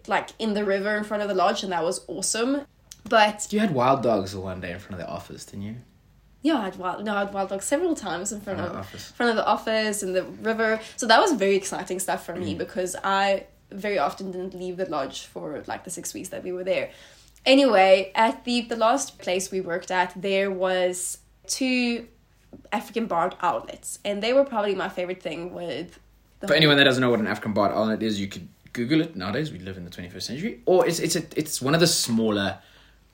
like 0.06 0.30
in 0.38 0.54
the 0.54 0.64
river 0.64 0.96
in 0.96 1.04
front 1.04 1.22
of 1.22 1.28
the 1.28 1.34
lodge, 1.34 1.62
and 1.62 1.72
that 1.72 1.82
was 1.84 2.04
awesome. 2.08 2.62
But 3.08 3.46
You 3.50 3.60
had 3.60 3.72
wild 3.74 4.02
dogs 4.02 4.34
one 4.36 4.60
day 4.60 4.72
in 4.72 4.78
front 4.78 5.00
of 5.00 5.06
the 5.06 5.12
office, 5.12 5.44
didn't 5.46 5.62
you? 5.62 5.76
yeah, 6.42 6.58
I 6.58 6.64
had 6.66 6.76
wild 6.76 7.04
no, 7.04 7.14
I 7.16 7.20
had 7.20 7.32
wild 7.34 7.48
dogs 7.48 7.64
several 7.64 7.94
times 7.96 8.30
in 8.32 8.40
front 8.40 8.58
Front 8.60 8.72
of 8.72 8.76
of 8.78 8.90
the 8.90 8.96
office. 8.96 9.10
front 9.12 9.30
of 9.30 9.36
the 9.36 9.46
office 9.46 10.02
and 10.04 10.14
the 10.14 10.22
river. 10.24 10.80
So 10.96 11.06
that 11.06 11.20
was 11.20 11.32
very 11.32 11.56
exciting 11.56 11.98
stuff 11.98 12.24
for 12.24 12.34
Mm. 12.34 12.40
me 12.44 12.54
because 12.54 12.94
I 13.02 13.46
very 13.72 13.98
often 13.98 14.30
didn't 14.30 14.54
leave 14.54 14.76
the 14.76 14.86
lodge 14.86 15.26
for 15.26 15.62
like 15.66 15.82
the 15.84 15.90
six 15.90 16.14
weeks 16.14 16.28
that 16.30 16.42
we 16.44 16.52
were 16.52 16.64
there. 16.64 16.90
Anyway, 17.44 18.12
at 18.14 18.44
the 18.44 18.60
the 18.62 18.76
last 18.76 19.18
place 19.18 19.50
we 19.50 19.60
worked 19.60 19.90
at, 19.90 20.12
there 20.20 20.50
was 20.50 21.18
two 21.46 22.06
African 22.72 23.06
barred 23.06 23.34
owlets, 23.42 23.98
and 24.04 24.22
they 24.22 24.32
were 24.32 24.44
probably 24.44 24.74
my 24.74 24.88
favorite 24.88 25.22
thing 25.22 25.52
with. 25.54 25.98
The 26.40 26.48
For 26.48 26.54
anyone 26.54 26.76
that 26.76 26.84
doesn't 26.84 27.00
know 27.00 27.10
what 27.10 27.20
an 27.20 27.26
African 27.26 27.52
barred 27.52 27.72
owlet 27.72 28.02
is, 28.02 28.20
you 28.20 28.28
could 28.28 28.48
Google 28.72 29.00
it. 29.00 29.16
Nowadays, 29.16 29.50
we 29.52 29.58
live 29.58 29.76
in 29.76 29.84
the 29.84 29.90
twenty 29.90 30.08
first 30.10 30.26
century. 30.26 30.60
Or 30.66 30.86
it's 30.86 30.98
it's 31.00 31.16
a, 31.16 31.22
it's 31.36 31.60
one 31.60 31.74
of 31.74 31.80
the 31.80 31.86
smaller 31.86 32.58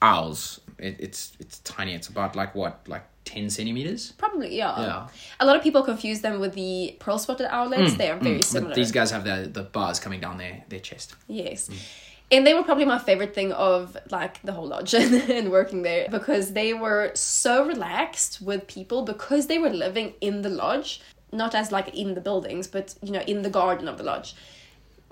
owls. 0.03 0.61
It, 0.79 0.97
it's 0.99 1.33
it's 1.41 1.59
tiny. 1.61 1.95
It's 1.95 2.09
about 2.09 2.37
like 2.37 2.55
what 2.55 2.81
like 2.87 3.05
ten 3.25 3.49
centimeters. 3.49 4.13
Probably, 4.13 4.57
yeah. 4.57 4.79
Yeah. 4.81 5.07
A 5.41 5.47
lot 5.47 5.57
of 5.57 5.63
people 5.63 5.83
confuse 5.83 6.21
them 6.21 6.41
with 6.41 6.55
the 6.55 6.97
pearl 7.01 7.19
spotted 7.19 7.49
owlets. 7.51 7.97
they 7.97 8.11
are 8.11 8.19
very 8.19 8.41
Mm, 8.41 8.45
similar. 8.45 8.75
These 8.75 8.93
guys 8.93 9.11
have 9.11 9.25
the 9.25 9.49
the 9.51 9.63
bars 9.63 9.99
coming 10.01 10.21
down 10.21 10.37
their 10.39 10.65
their 10.69 10.81
chest. 10.81 11.15
Yes. 11.29 11.71
And 12.31 12.47
they 12.47 12.55
were 12.55 12.63
probably 12.63 12.85
my 12.87 12.99
favorite 12.99 13.35
thing 13.35 13.53
of 13.53 13.97
like 14.11 14.41
the 14.43 14.53
whole 14.53 14.67
lodge 14.67 14.95
and, 15.03 15.15
and 15.31 15.51
working 15.51 15.83
there 15.83 16.09
because 16.11 16.53
they 16.53 16.75
were 16.75 17.13
so 17.15 17.67
relaxed 17.67 18.41
with 18.41 18.67
people 18.67 19.03
because 19.03 19.47
they 19.47 19.59
were 19.59 19.71
living 19.71 20.15
in 20.21 20.43
the 20.43 20.49
lodge, 20.49 21.01
not 21.33 21.55
as 21.55 21.71
like 21.71 21.95
in 21.95 22.15
the 22.15 22.21
buildings, 22.21 22.67
but 22.67 22.95
you 23.03 23.13
know, 23.13 23.21
in 23.21 23.43
the 23.43 23.51
garden 23.51 23.89
of 23.89 23.99
the 23.99 24.05
lodge. 24.05 24.35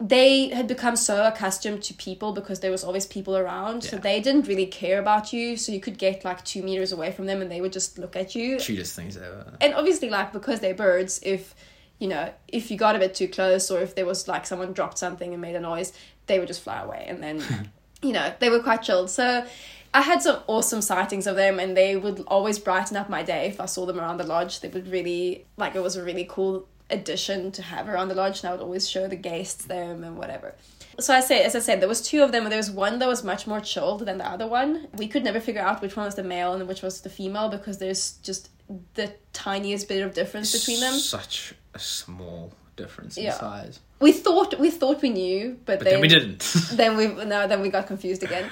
They 0.01 0.49
had 0.49 0.67
become 0.67 0.97
so 0.97 1.25
accustomed 1.25 1.83
to 1.85 1.95
people 1.95 2.33
because 2.33 2.59
there 2.59 2.73
was 2.73 2.83
always 2.83 3.07
people 3.07 3.37
around. 3.37 3.85
So 3.85 3.99
they 3.99 4.21
didn't 4.21 4.49
really 4.49 4.67
care 4.67 4.99
about 4.99 5.33
you. 5.33 5.57
So 5.57 5.71
you 5.71 5.79
could 5.81 5.97
get 5.97 6.25
like 6.25 6.45
two 6.45 6.63
meters 6.63 6.91
away 6.91 7.13
from 7.13 7.27
them 7.27 7.41
and 7.41 7.49
they 7.49 7.61
would 7.61 7.73
just 7.73 7.99
look 7.99 8.17
at 8.17 8.35
you 8.35 8.57
Cutest 8.57 8.97
things 8.97 9.17
ever. 9.17 9.53
and 9.61 9.75
obviously 9.75 10.11
like 10.11 10.33
because 10.33 10.59
they're 10.59 10.75
birds 10.75 11.21
if 11.23 11.55
you 12.01 12.09
know 12.09 12.33
if 12.49 12.69
you 12.71 12.77
got 12.77 12.97
a 12.97 12.99
bit 12.99 13.15
too 13.15 13.29
close 13.29 13.71
or 13.71 13.81
if 13.81 13.95
there 13.95 14.07
was 14.07 14.27
like 14.27 14.45
someone 14.45 14.73
dropped 14.73 14.99
something 14.99 15.33
and 15.33 15.41
made 15.41 15.55
a 15.55 15.61
noise 15.61 15.93
they 16.33 16.39
would 16.39 16.49
just 16.49 16.63
fly 16.63 16.81
away 16.81 17.05
and 17.09 17.23
then 17.23 17.43
you 18.03 18.13
know 18.13 18.33
they 18.41 18.49
were 18.49 18.61
quite 18.61 18.83
chilled 18.83 19.11
so 19.11 19.45
i 19.93 20.01
had 20.01 20.23
some 20.23 20.43
awesome 20.47 20.81
sightings 20.81 21.27
of 21.27 21.37
them 21.37 21.61
and 21.61 21.77
they 21.77 21.95
would 21.95 22.25
always 22.27 22.59
brighten 22.59 22.97
up 22.97 23.11
my 23.11 23.23
day 23.23 23.47
if 23.47 23.61
i 23.61 23.67
saw 23.67 23.85
them 23.85 24.01
around 24.01 24.17
the 24.17 24.27
lodge 24.27 24.61
they 24.61 24.69
would 24.69 24.89
really 24.89 25.45
like 25.59 25.75
it 25.75 25.83
was 25.83 25.97
a 25.97 26.03
really 26.03 26.27
cool 26.29 26.67
addition 26.89 27.53
to 27.53 27.63
have 27.63 27.89
around 27.89 28.09
the 28.09 28.15
lodge 28.15 28.41
and 28.41 28.49
i 28.49 28.53
would 28.53 28.63
always 28.63 28.89
show 28.89 29.07
the 29.07 29.17
guests 29.17 29.67
them 29.67 30.03
and 30.05 30.17
whatever 30.17 30.55
so 31.01 31.15
I 31.15 31.21
say, 31.21 31.43
as 31.43 31.57
I 31.57 31.61
said, 31.61 31.81
there 31.81 31.89
was 31.89 32.03
two 32.03 32.23
of 32.23 32.33
them, 32.33 32.45
there 32.45 32.59
was 32.59 32.71
one 32.71 32.99
that 32.99 33.09
was 33.09 33.25
much 33.25 33.47
more 33.47 33.61
chilled 33.61 34.01
than 34.01 34.19
the 34.19 34.29
other 34.29 34.47
one. 34.47 34.89
We 34.99 35.09
could 35.09 35.25
never 35.25 35.41
figure 35.41 35.63
out 35.63 35.81
which 35.81 35.97
one 35.97 36.05
was 36.05 36.17
the 36.17 36.23
male 36.23 36.53
and 36.53 36.69
which 36.69 36.83
was 36.83 37.01
the 37.01 37.09
female 37.09 37.49
because 37.49 37.79
there's 37.79 38.13
just 38.19 38.51
the 38.93 39.15
tiniest 39.33 39.89
bit 39.89 40.03
of 40.03 40.13
difference 40.13 40.53
between 40.53 40.81
them. 40.81 40.93
Such 40.93 41.55
a 41.73 41.79
small 41.79 42.53
difference 42.85 43.17
in 43.17 43.25
Yeah. 43.25 43.39
size. 43.47 43.81
We 44.01 44.13
thought 44.25 44.51
we 44.59 44.71
thought 44.71 44.99
we 45.07 45.11
knew, 45.21 45.59
but, 45.67 45.79
But 45.79 45.85
then 45.87 46.01
we 46.01 46.09
didn't. 46.09 46.41
then 46.81 46.97
we 46.99 47.05
no, 47.33 47.39
then 47.51 47.61
we 47.65 47.69
got 47.69 47.87
confused 47.87 48.23
again. 48.29 48.47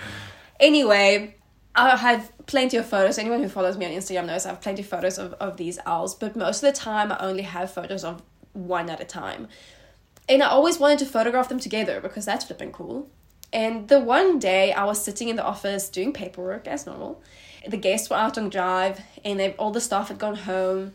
Anyway, 0.59 1.35
I 1.75 1.97
have 1.97 2.23
plenty 2.47 2.77
of 2.77 2.87
photos. 2.87 3.19
Anyone 3.19 3.43
who 3.43 3.49
follows 3.49 3.77
me 3.77 3.87
on 3.87 3.93
Instagram 3.93 4.27
knows 4.27 4.47
I 4.47 4.51
have 4.51 4.61
plenty 4.61 4.83
of 4.83 4.89
photos 4.89 5.19
of, 5.19 5.33
of 5.35 5.57
these 5.57 5.79
owls, 5.87 6.15
but 6.15 6.37
most 6.37 6.63
of 6.63 6.73
the 6.73 6.79
time 6.79 7.11
I 7.13 7.19
only 7.19 7.43
have 7.43 7.73
photos 7.73 8.05
of 8.05 8.23
one 8.53 8.91
at 8.91 9.01
a 9.01 9.05
time. 9.05 9.49
And 10.29 10.43
I 10.43 10.49
always 10.49 10.79
wanted 10.79 10.99
to 11.01 11.07
photograph 11.07 11.49
them 11.49 11.59
together 11.61 12.01
because 12.01 12.25
that's 12.25 12.45
flipping 12.45 12.73
cool. 12.73 13.09
And 13.53 13.89
the 13.89 13.99
one 13.99 14.39
day 14.39 14.73
I 14.73 14.85
was 14.85 15.03
sitting 15.03 15.29
in 15.29 15.37
the 15.37 15.45
office 15.45 15.89
doing 15.89 16.13
paperwork 16.13 16.69
as 16.69 16.87
normal. 16.87 17.21
The 17.67 17.77
guests 17.77 18.09
were 18.09 18.17
out 18.17 18.39
on 18.39 18.49
drive 18.49 19.01
and 19.25 19.41
they, 19.41 19.53
all 19.55 19.73
the 19.73 19.81
staff 19.81 20.09
had 20.09 20.19
gone 20.19 20.37
home. 20.37 20.93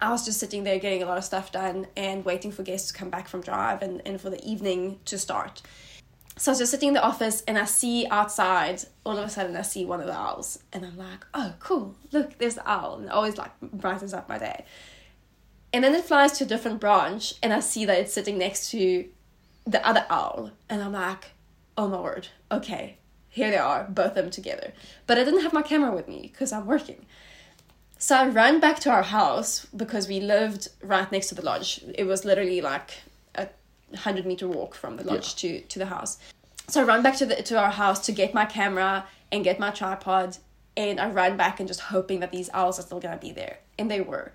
I 0.00 0.10
was 0.10 0.24
just 0.24 0.38
sitting 0.38 0.64
there 0.64 0.78
getting 0.78 1.02
a 1.02 1.06
lot 1.06 1.18
of 1.18 1.24
stuff 1.24 1.52
done 1.52 1.86
and 1.96 2.24
waiting 2.24 2.52
for 2.52 2.62
guests 2.62 2.92
to 2.92 2.98
come 2.98 3.10
back 3.10 3.28
from 3.28 3.40
drive 3.40 3.82
and, 3.82 4.02
and 4.06 4.20
for 4.20 4.30
the 4.30 4.44
evening 4.44 5.00
to 5.06 5.18
start. 5.18 5.62
So 6.38 6.50
I 6.50 6.52
was 6.52 6.58
just 6.58 6.70
sitting 6.70 6.88
in 6.88 6.94
the 6.94 7.02
office 7.02 7.42
and 7.48 7.56
I 7.56 7.64
see 7.64 8.06
outside, 8.10 8.82
all 9.04 9.16
of 9.16 9.24
a 9.24 9.30
sudden 9.30 9.56
I 9.56 9.62
see 9.62 9.86
one 9.86 10.00
of 10.00 10.06
the 10.06 10.16
owls. 10.16 10.58
And 10.72 10.84
I'm 10.84 10.98
like, 10.98 11.24
oh, 11.32 11.54
cool, 11.60 11.96
look, 12.12 12.36
there's 12.38 12.56
the 12.56 12.70
owl. 12.70 12.96
And 12.96 13.06
it 13.06 13.10
always 13.10 13.38
like 13.38 13.52
brightens 13.60 14.12
up 14.12 14.28
my 14.28 14.38
day. 14.38 14.64
And 15.72 15.82
then 15.82 15.94
it 15.94 16.04
flies 16.04 16.32
to 16.38 16.44
a 16.44 16.46
different 16.46 16.80
branch 16.80 17.34
and 17.42 17.52
I 17.52 17.60
see 17.60 17.84
that 17.86 17.98
it's 17.98 18.12
sitting 18.12 18.38
next 18.38 18.70
to 18.70 19.08
the 19.66 19.86
other 19.86 20.04
owl. 20.10 20.50
And 20.68 20.82
I'm 20.82 20.92
like, 20.92 21.32
oh 21.78 21.88
my 21.88 22.00
word, 22.00 22.28
okay, 22.52 22.98
here 23.28 23.50
they 23.50 23.56
are, 23.56 23.84
both 23.84 24.08
of 24.08 24.14
them 24.16 24.30
together. 24.30 24.72
But 25.06 25.18
I 25.18 25.24
didn't 25.24 25.42
have 25.42 25.52
my 25.52 25.62
camera 25.62 25.92
with 25.92 26.08
me 26.08 26.20
because 26.22 26.52
I'm 26.52 26.66
working. 26.66 27.06
So 27.98 28.16
I 28.16 28.28
ran 28.28 28.60
back 28.60 28.78
to 28.80 28.90
our 28.90 29.02
house 29.02 29.66
because 29.74 30.06
we 30.06 30.20
lived 30.20 30.68
right 30.82 31.10
next 31.10 31.28
to 31.28 31.34
the 31.34 31.42
lodge. 31.42 31.82
It 31.94 32.04
was 32.04 32.24
literally 32.24 32.60
like 32.60 32.90
a 33.34 33.48
hundred 33.96 34.26
meter 34.26 34.46
walk 34.46 34.74
from 34.74 34.96
the 34.96 35.04
lodge 35.04 35.36
to, 35.36 35.60
to 35.60 35.78
the 35.78 35.86
house. 35.86 36.18
So 36.68 36.82
I 36.82 36.84
ran 36.84 37.02
back 37.02 37.16
to 37.16 37.26
the 37.26 37.36
to 37.36 37.58
our 37.58 37.70
house 37.70 38.04
to 38.06 38.12
get 38.12 38.34
my 38.34 38.44
camera 38.44 39.06
and 39.32 39.42
get 39.44 39.58
my 39.58 39.70
tripod 39.70 40.36
and 40.76 41.00
I 41.00 41.10
ran 41.10 41.36
back 41.36 41.58
and 41.58 41.66
just 41.66 41.80
hoping 41.80 42.20
that 42.20 42.32
these 42.32 42.50
owls 42.52 42.78
are 42.78 42.82
still 42.82 43.00
gonna 43.00 43.16
be 43.16 43.32
there. 43.32 43.58
And 43.78 43.90
they 43.90 44.00
were. 44.00 44.32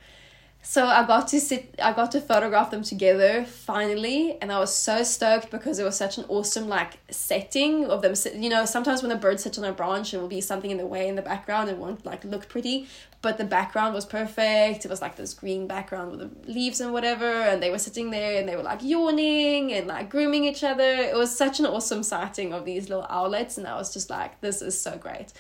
So 0.63 0.86
I 0.86 1.06
got 1.08 1.28
to 1.30 1.39
sit 1.39 1.76
I 1.82 1.91
got 1.91 2.12
to 2.12 2.21
photograph 2.21 2.69
them 2.69 2.84
together 2.84 3.43
finally 3.45 4.38
and 4.41 4.52
I 4.52 4.60
was 4.60 4.74
so 4.74 5.02
stoked 5.04 5.50
because 5.50 5.80
it 5.80 5.84
was 5.84 5.97
such 5.97 6.19
an 6.19 6.26
awesome 6.30 6.69
like 6.69 7.00
setting 7.10 7.86
of 7.86 8.04
them 8.04 8.13
you 8.36 8.50
know 8.50 8.65
sometimes 8.65 9.02
when 9.02 9.12
a 9.12 9.17
bird 9.17 9.39
sits 9.39 9.58
on 9.58 9.63
a 9.63 9.74
branch 9.74 10.13
it 10.13 10.19
will 10.19 10.28
be 10.28 10.39
something 10.39 10.69
in 10.69 10.78
the 10.78 10.86
way 10.86 11.08
in 11.08 11.15
the 11.15 11.24
background 11.24 11.69
and 11.69 11.80
won't 11.80 12.06
like 12.06 12.24
look 12.24 12.47
pretty 12.47 12.88
but 13.21 13.38
the 13.38 13.43
background 13.43 13.93
was 13.93 14.06
perfect. 14.06 14.86
It 14.86 14.89
was 14.89 15.02
like 15.02 15.15
this 15.15 15.34
green 15.34 15.67
background 15.67 16.12
with 16.12 16.19
the 16.19 16.52
leaves 16.52 16.82
and 16.82 16.91
whatever 16.91 17.26
and 17.26 17.62
they 17.62 17.69
were 17.69 17.80
sitting 17.80 18.10
there 18.10 18.39
and 18.39 18.47
they 18.47 18.56
were 18.56 18.63
like 18.63 18.84
yawning 18.84 19.74
and 19.74 19.88
like 19.88 20.10
grooming 20.10 20.45
each 20.45 20.63
other. 20.63 20.84
It 20.84 21.15
was 21.15 21.36
such 21.36 21.60
an 21.60 21.65
awesome 21.65 22.04
sighting 22.04 22.54
of 22.54 22.65
these 22.65 22.89
little 22.89 23.06
owlets 23.10 23.58
and 23.58 23.67
I 23.67 23.76
was 23.76 23.93
just 23.93 24.10
like 24.10 24.41
this 24.41 24.62
is 24.62 24.80
so 24.80 24.97
great. 24.97 25.34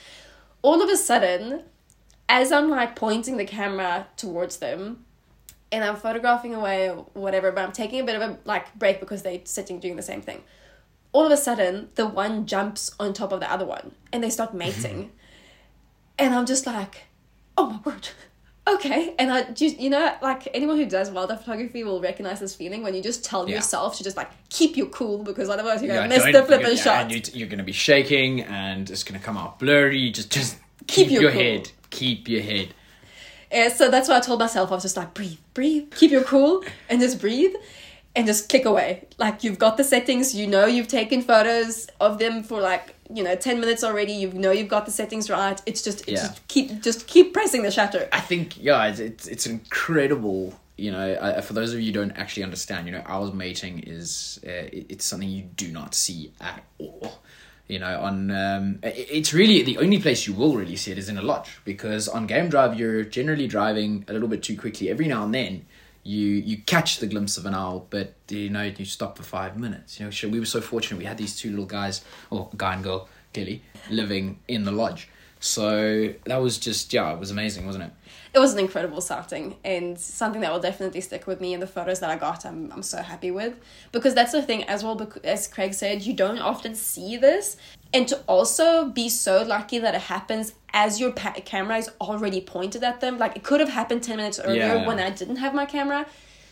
All 0.61 0.81
of 0.81 0.89
a 0.89 0.97
sudden 0.97 1.63
as 2.27 2.51
I'm 2.51 2.69
like 2.69 2.95
pointing 2.95 3.37
the 3.37 3.45
camera 3.45 4.07
towards 4.15 4.57
them 4.57 5.05
and 5.71 5.83
I'm 5.83 5.95
photographing 5.95 6.53
away 6.55 6.89
or 6.89 7.05
whatever, 7.13 7.51
but 7.51 7.63
I'm 7.63 7.71
taking 7.71 7.99
a 7.99 8.03
bit 8.03 8.15
of 8.15 8.21
a 8.21 8.37
like 8.45 8.73
break 8.77 8.99
because 8.99 9.21
they're 9.23 9.39
sitting 9.45 9.79
doing 9.79 9.95
the 9.95 10.01
same 10.01 10.21
thing. 10.21 10.43
All 11.13 11.25
of 11.25 11.31
a 11.31 11.37
sudden, 11.37 11.89
the 11.95 12.07
one 12.07 12.45
jumps 12.45 12.95
on 12.99 13.13
top 13.13 13.31
of 13.31 13.39
the 13.39 13.51
other 13.51 13.65
one 13.65 13.93
and 14.13 14.23
they 14.23 14.29
start 14.29 14.53
mating. 14.53 15.11
and 16.19 16.33
I'm 16.35 16.45
just 16.45 16.65
like, 16.65 17.03
oh 17.57 17.69
my 17.69 17.79
word. 17.91 18.09
Okay, 18.67 19.15
and 19.17 19.31
I 19.31 19.43
just 19.51 19.79
you 19.79 19.89
know 19.89 20.15
like 20.21 20.47
anyone 20.53 20.77
who 20.77 20.85
does 20.85 21.09
wildlife 21.09 21.39
photography 21.39 21.83
will 21.83 21.99
recognize 21.99 22.39
this 22.39 22.53
feeling 22.55 22.83
when 22.83 22.93
you 22.93 23.01
just 23.01 23.25
tell 23.25 23.49
Yeah. 23.49 23.55
yourself 23.55 23.97
to 23.97 24.03
just 24.03 24.15
like 24.15 24.29
keep 24.49 24.77
your 24.77 24.85
cool 24.87 25.23
because 25.23 25.49
otherwise 25.49 25.81
you're 25.81 25.87
gonna 25.93 26.01
Yeah, 26.07 26.19
miss 26.19 26.23
the 26.31 26.43
flipping 26.45 26.77
yeah, 26.77 26.83
shot. 26.83 27.01
And 27.01 27.11
you, 27.11 27.21
you're 27.33 27.47
going 27.49 27.57
to 27.57 27.63
be 27.65 27.71
shaking, 27.71 28.41
and 28.41 28.87
it's 28.89 29.03
going 29.03 29.19
to 29.19 29.25
come 29.25 29.35
out 29.35 29.57
blurry. 29.57 30.11
Just, 30.11 30.29
just 30.31 30.57
Keep 30.87 31.07
keep, 31.07 31.11
your 31.11 31.21
your, 31.23 31.31
cool. 31.31 31.41
head. 31.41 31.71
Keep 31.89 32.29
your 32.29 32.41
head. 32.43 32.73
Yeah, 33.51 33.69
so 33.69 33.89
that's 33.89 34.07
what 34.07 34.17
I 34.17 34.19
told 34.25 34.39
myself. 34.39 34.71
I 34.71 34.75
was 34.75 34.83
just 34.83 34.97
like, 34.97 35.13
breathe, 35.13 35.37
breathe, 35.53 35.93
keep 35.95 36.11
your 36.11 36.23
cool, 36.23 36.63
and 36.89 37.01
just 37.01 37.19
breathe, 37.19 37.53
and 38.15 38.25
just 38.25 38.49
click 38.49 38.65
away. 38.65 39.07
Like 39.17 39.43
you've 39.43 39.59
got 39.59 39.77
the 39.77 39.83
settings, 39.83 40.33
you 40.35 40.47
know 40.47 40.65
you've 40.65 40.87
taken 40.87 41.21
photos 41.21 41.87
of 41.99 42.17
them 42.19 42.43
for 42.43 42.59
like 42.61 42.95
you 43.13 43.23
know 43.23 43.35
ten 43.35 43.59
minutes 43.59 43.83
already. 43.83 44.13
You 44.13 44.31
know 44.33 44.51
you've 44.51 44.69
got 44.69 44.85
the 44.85 44.91
settings 44.91 45.29
right. 45.29 45.61
It's 45.65 45.81
just, 45.81 46.01
it's 46.07 46.21
Yeah. 46.21 46.27
just 46.27 46.47
keep, 46.47 46.81
just 46.81 47.07
keep 47.07 47.33
pressing 47.33 47.63
the 47.63 47.71
shutter. 47.71 48.07
I 48.11 48.19
think 48.21 48.61
yeah, 48.61 48.85
it's 48.87 48.99
it's, 48.99 49.27
it's 49.27 49.45
incredible. 49.47 50.53
You 50.77 50.91
know, 50.91 51.13
uh, 51.13 51.41
for 51.41 51.53
those 51.53 51.73
of 51.73 51.79
you 51.79 51.87
who 51.87 51.91
don't 51.91 52.11
actually 52.17 52.43
understand, 52.43 52.87
you 52.87 52.91
know, 52.93 53.03
owls 53.05 53.33
mating 53.33 53.79
is 53.79 54.39
uh, 54.45 54.49
it's 54.71 55.05
something 55.05 55.29
you 55.29 55.43
do 55.43 55.71
not 55.71 55.93
see 55.93 56.31
at 56.41 56.63
all. 56.79 57.19
You 57.71 57.79
know, 57.79 58.01
on 58.01 58.31
um, 58.31 58.79
it's 58.83 59.33
really 59.33 59.61
the 59.61 59.77
only 59.77 59.97
place 59.97 60.27
you 60.27 60.33
will 60.33 60.57
really 60.57 60.75
see 60.75 60.91
it 60.91 60.97
is 60.97 61.07
in 61.07 61.17
a 61.17 61.21
lodge 61.21 61.61
because 61.63 62.09
on 62.09 62.27
game 62.27 62.49
drive 62.49 62.77
you're 62.77 63.05
generally 63.05 63.47
driving 63.47 64.03
a 64.09 64.11
little 64.13 64.27
bit 64.27 64.43
too 64.43 64.57
quickly. 64.57 64.89
Every 64.89 65.07
now 65.07 65.23
and 65.23 65.33
then 65.33 65.65
you 66.03 66.27
you 66.27 66.57
catch 66.57 66.97
the 66.97 67.07
glimpse 67.07 67.37
of 67.37 67.45
an 67.45 67.55
owl, 67.55 67.87
but 67.89 68.15
you 68.27 68.49
know 68.49 68.63
you 68.63 68.83
stop 68.83 69.15
for 69.15 69.23
five 69.23 69.57
minutes. 69.57 70.01
You 70.01 70.05
know, 70.05 70.33
we 70.33 70.41
were 70.41 70.45
so 70.45 70.59
fortunate 70.59 70.97
we 70.97 71.05
had 71.05 71.17
these 71.17 71.39
two 71.39 71.49
little 71.49 71.65
guys 71.65 72.03
or 72.29 72.49
guy 72.57 72.73
and 72.73 72.83
girl 72.83 73.07
clearly 73.33 73.63
living 73.89 74.39
in 74.49 74.65
the 74.65 74.73
lodge. 74.73 75.07
So 75.41 76.13
that 76.25 76.37
was 76.37 76.57
just 76.59 76.93
yeah, 76.93 77.11
it 77.13 77.19
was 77.19 77.31
amazing, 77.31 77.65
wasn't 77.65 77.85
it? 77.85 77.91
It 78.33 78.39
was 78.39 78.53
an 78.53 78.59
incredible 78.59 79.01
sighting 79.01 79.57
and 79.65 79.99
something 79.99 80.39
that 80.41 80.53
will 80.53 80.59
definitely 80.61 81.01
stick 81.01 81.25
with 81.27 81.41
me. 81.41 81.53
And 81.53 81.61
the 81.61 81.67
photos 81.67 81.99
that 81.99 82.09
I 82.11 82.15
got, 82.15 82.45
I'm 82.45 82.71
I'm 82.71 82.83
so 82.83 83.01
happy 83.01 83.31
with 83.31 83.55
because 83.91 84.13
that's 84.13 84.31
the 84.31 84.43
thing 84.43 84.63
as 84.65 84.83
well. 84.83 85.11
As 85.23 85.47
Craig 85.47 85.73
said, 85.73 86.03
you 86.03 86.13
don't 86.13 86.37
often 86.39 86.75
see 86.75 87.17
this, 87.17 87.57
and 87.91 88.07
to 88.07 88.19
also 88.27 88.85
be 88.89 89.09
so 89.09 89.41
lucky 89.41 89.79
that 89.79 89.95
it 89.95 90.01
happens 90.01 90.53
as 90.73 90.99
your 90.99 91.11
pa- 91.11 91.33
camera 91.43 91.77
is 91.77 91.89
already 91.99 92.39
pointed 92.39 92.83
at 92.83 93.01
them. 93.01 93.17
Like 93.17 93.35
it 93.35 93.43
could 93.43 93.59
have 93.61 93.69
happened 93.69 94.03
ten 94.03 94.17
minutes 94.17 94.39
earlier 94.39 94.75
Yeah. 94.75 94.87
when 94.87 94.99
I 94.99 95.09
didn't 95.09 95.37
have 95.37 95.55
my 95.55 95.65
camera. 95.65 96.05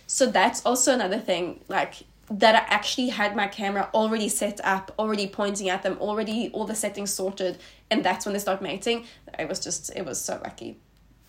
So 0.08 0.26
that's 0.26 0.66
also 0.66 0.96
another 0.96 1.20
thing. 1.20 1.60
Like 1.68 1.94
that 2.30 2.56
I 2.56 2.74
actually 2.74 3.10
had 3.10 3.36
my 3.36 3.48
camera 3.48 3.90
already 3.94 4.30
set 4.30 4.60
up, 4.64 4.94
already 5.00 5.28
pointing 5.28 5.70
at 5.70 5.84
them, 5.84 5.98
already 6.00 6.50
all 6.54 6.66
the 6.66 6.76
settings 6.76 7.12
sorted, 7.12 7.58
and 7.90 8.04
that's 8.04 8.26
when 8.26 8.34
they 8.34 8.40
start 8.40 8.62
mating. 8.62 9.06
It 9.38 9.50
was 9.50 9.60
just, 9.60 9.92
it 9.96 10.06
was 10.06 10.22
so 10.22 10.40
lucky. 10.44 10.78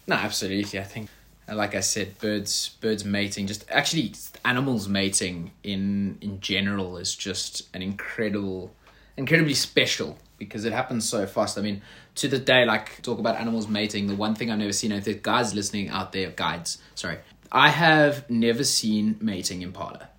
No, 0.06 0.16
absolutely. 0.16 0.78
I 0.78 0.82
think, 0.82 1.08
uh, 1.48 1.54
like 1.54 1.74
I 1.74 1.80
said, 1.80 2.18
birds 2.18 2.70
birds 2.80 3.04
mating, 3.04 3.46
just 3.46 3.64
actually 3.70 4.12
animals 4.44 4.88
mating 4.88 5.52
in 5.62 6.18
in 6.20 6.40
general 6.40 6.98
is 6.98 7.14
just 7.14 7.74
an 7.74 7.82
incredible, 7.82 8.72
incredibly 9.16 9.54
special 9.54 10.18
because 10.36 10.64
it 10.64 10.72
happens 10.72 11.08
so 11.08 11.26
fast. 11.26 11.56
I 11.56 11.62
mean, 11.62 11.80
to 12.16 12.28
the 12.28 12.38
day, 12.38 12.64
like 12.64 13.00
talk 13.02 13.18
about 13.18 13.36
animals 13.36 13.68
mating. 13.68 14.06
The 14.06 14.16
one 14.16 14.34
thing 14.34 14.50
I've 14.50 14.58
never 14.58 14.72
seen, 14.72 14.92
if 14.92 15.04
there's 15.04 15.18
guys 15.18 15.54
listening 15.54 15.88
out 15.88 16.12
there, 16.12 16.30
guides, 16.30 16.78
sorry, 16.94 17.18
I 17.50 17.70
have 17.70 18.28
never 18.28 18.64
seen 18.64 19.16
mating 19.20 19.62
impala. 19.62 20.10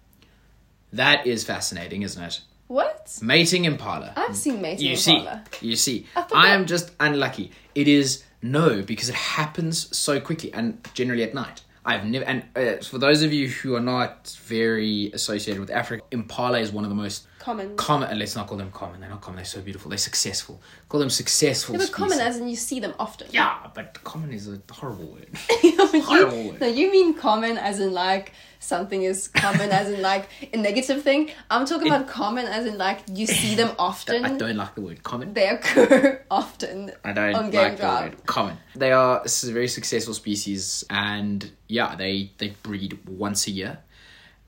That 0.93 1.25
is 1.25 1.43
fascinating, 1.43 2.01
isn't 2.01 2.21
it? 2.21 2.41
What? 2.67 3.19
Mating 3.21 3.65
impala. 3.65 4.13
I've 4.15 4.35
seen 4.35 4.61
mating 4.61 4.85
you 4.85 4.93
impala. 4.93 5.43
see 5.51 5.67
you 5.67 5.75
see 5.75 6.05
I 6.15 6.25
i 6.33 6.47
am 6.49 6.65
just 6.65 6.91
unlucky 7.01 7.51
it 7.75 7.87
is 7.89 8.23
no 8.41 8.81
because 8.81 9.09
it 9.09 9.15
happens 9.15 9.95
so 9.95 10.19
quickly 10.21 10.53
and 10.53 10.79
generally 10.93 11.23
at 11.23 11.33
night 11.33 11.61
i've 11.85 12.05
never 12.05 12.25
and 12.25 12.43
uh, 12.55 12.83
for 12.83 12.97
those 12.97 13.21
of 13.23 13.33
you 13.33 13.49
who 13.49 13.75
are 13.75 13.81
not 13.81 14.37
very 14.43 15.11
associated 15.13 15.59
with 15.59 15.69
africa 15.69 16.03
impala 16.11 16.59
is 16.59 16.71
one 16.71 16.83
of 16.85 16.89
the 16.89 16.95
most 16.95 17.27
Common. 17.47 17.75
common 17.75 18.09
and 18.11 18.19
let's 18.19 18.35
not 18.35 18.45
call 18.47 18.57
them 18.63 18.71
common 18.71 19.01
they're 19.01 19.09
not 19.09 19.21
common 19.21 19.37
they're 19.37 19.45
so 19.57 19.61
beautiful 19.61 19.89
they're 19.89 19.97
successful 20.11 20.61
call 20.89 20.99
them 20.99 21.09
successful 21.09 21.73
Yeah, 21.73 21.79
but 21.79 21.87
species. 21.87 21.95
common 22.03 22.19
as 22.27 22.37
in 22.37 22.47
you 22.47 22.55
see 22.55 22.79
them 22.79 22.93
often. 22.99 23.27
yeah 23.31 23.67
but 23.73 23.87
common 24.03 24.31
is 24.31 24.47
a 24.47 24.59
horrible 24.71 25.07
word 25.15 25.27
you, 25.63 26.01
Horrible. 26.03 26.55
no, 26.61 26.67
you 26.67 26.91
mean 26.91 27.15
common 27.15 27.57
as 27.57 27.79
in 27.79 27.91
like 27.93 28.33
something 28.59 29.01
is 29.01 29.27
common 29.27 29.71
as 29.71 29.89
in 29.89 30.01
like 30.03 30.25
a 30.53 30.57
negative 30.57 31.01
thing. 31.01 31.31
I'm 31.49 31.65
talking 31.65 31.87
about 31.87 32.07
common 32.07 32.45
as 32.45 32.67
in 32.67 32.77
like 32.77 32.99
you 33.11 33.25
see 33.25 33.55
them 33.55 33.71
often. 33.79 34.23
i 34.29 34.37
don't 34.37 34.55
like 34.55 34.75
the 34.75 34.81
word 34.81 35.01
common 35.01 35.33
They 35.33 35.47
occur 35.49 36.21
often. 36.29 36.91
I 37.03 37.11
don't 37.13 37.33
on 37.33 37.49
like 37.51 37.77
the 37.77 37.87
word 37.87 38.25
common. 38.27 38.57
They 38.75 38.91
are 38.91 39.21
s- 39.23 39.43
very 39.45 39.67
successful 39.67 40.13
species, 40.13 40.85
and 40.91 41.49
yeah, 41.67 41.95
they 41.95 42.29
they 42.37 42.49
breed 42.61 42.99
once 43.07 43.47
a 43.47 43.51
year, 43.51 43.79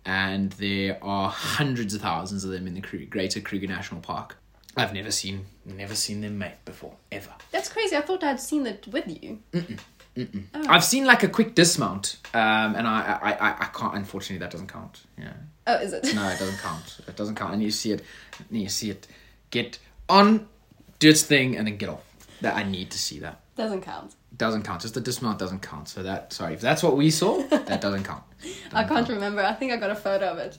and 0.06 0.52
there 0.54 0.98
are 1.04 1.30
hundreds 1.30 1.94
of 1.94 2.02
thousands 2.02 2.44
of 2.44 2.52
them 2.52 2.68
in 2.68 2.74
the 2.74 2.82
Greater 2.82 3.40
Kruger 3.42 3.68
National 3.68 4.02
Park. 4.02 4.38
I've 4.76 4.94
never 4.94 5.12
seen 5.12 5.46
never 5.66 5.94
seen 5.96 6.22
them 6.22 6.38
mate 6.40 6.56
before 6.66 6.96
ever. 7.12 7.30
That's 7.52 7.70
crazy. 7.70 7.96
I 7.96 8.02
thought 8.02 8.24
I'd 8.24 8.40
seen 8.40 8.66
it 8.66 8.88
with 8.88 9.06
you. 9.08 9.40
I've 10.68 10.84
seen 10.84 11.06
like 11.06 11.24
a 11.24 11.28
quick 11.28 11.56
dismount, 11.56 12.18
um, 12.34 12.76
and 12.76 12.88
I, 12.88 13.20
I 13.22 13.32
I 13.34 13.50
I 13.62 13.66
can't. 13.74 13.96
Unfortunately, 13.96 14.38
that 14.40 14.52
doesn't 14.52 14.68
count. 14.68 15.02
Yeah, 15.18 15.34
Oh, 15.68 15.76
is 15.76 15.94
it? 15.94 16.04
no, 16.16 16.28
it 16.28 16.40
doesn't 16.40 16.58
count. 16.62 17.00
It 17.08 17.16
doesn't 17.16 17.36
count. 17.36 17.54
And 17.54 17.64
you 17.64 17.72
see 17.72 17.92
it, 17.92 18.04
and 18.50 18.62
you 18.62 18.70
see 18.70 18.90
it 18.92 19.08
get 19.52 19.78
on, 20.10 20.48
do 21.00 21.10
its 21.10 21.24
thing, 21.24 21.56
and 21.58 21.66
then 21.68 21.78
get 21.78 21.90
off. 21.90 22.04
That 22.42 22.56
I 22.58 22.64
need 22.64 22.92
to 22.92 23.00
see 23.00 23.20
that. 23.20 23.42
Doesn't 23.56 23.82
count. 23.82 24.16
doesn't 24.36 24.64
count. 24.64 24.82
Just 24.82 24.96
the 24.96 25.02
dismount 25.02 25.38
doesn't 25.38 25.62
count. 25.62 25.88
So 25.88 26.04
that 26.04 26.34
sorry, 26.34 26.56
if 26.56 26.62
that's 26.62 26.82
what 26.82 26.98
we 26.98 27.12
saw, 27.12 27.42
that 27.48 27.82
doesn't 27.82 28.04
count. 28.04 28.24
I 28.74 28.84
can't 28.84 29.08
remember. 29.08 29.44
I 29.44 29.54
think 29.54 29.72
I 29.72 29.78
got 29.78 29.92
a 29.92 29.96
photo 29.96 30.32
of 30.32 30.38
it. 30.40 30.58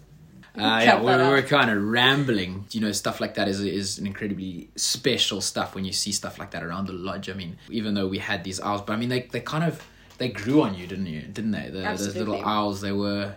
Uh, 0.57 0.61
yeah, 0.85 1.00
we, 1.00 1.07
that 1.07 1.18
we 1.18 1.28
were 1.28 1.42
kind 1.42 1.70
of 1.70 1.83
rambling. 1.83 2.66
You 2.70 2.80
know, 2.83 2.92
stuff 2.92 3.20
like 3.20 3.35
that 3.35 3.48
is 3.48 3.61
is 3.61 3.98
an 3.98 4.07
incredibly 4.07 4.70
special 4.76 5.40
stuff 5.40 5.74
when 5.74 5.85
you 5.85 5.92
see 5.92 6.12
stuff 6.12 6.38
like 6.38 6.52
that 6.52 6.62
around 6.62 6.87
the 6.87 6.92
lodge. 6.92 7.28
I 7.28 7.33
mean, 7.33 7.59
even 7.68 7.94
though 7.94 8.07
we 8.07 8.18
had 8.18 8.44
these 8.44 8.61
owls, 8.61 8.83
but 8.83 8.92
I 8.92 8.96
mean, 8.96 9.09
they 9.09 9.22
they 9.22 9.40
kind 9.40 9.64
of 9.64 9.85
they 10.18 10.28
grew 10.28 10.62
on 10.62 10.74
you, 10.74 10.87
didn't 10.87 11.07
you? 11.07 11.22
Didn't 11.22 11.50
they? 11.50 11.70
The, 11.70 11.80
those 11.80 12.16
little 12.16 12.44
owls, 12.44 12.80
they 12.80 12.92
were. 12.92 13.37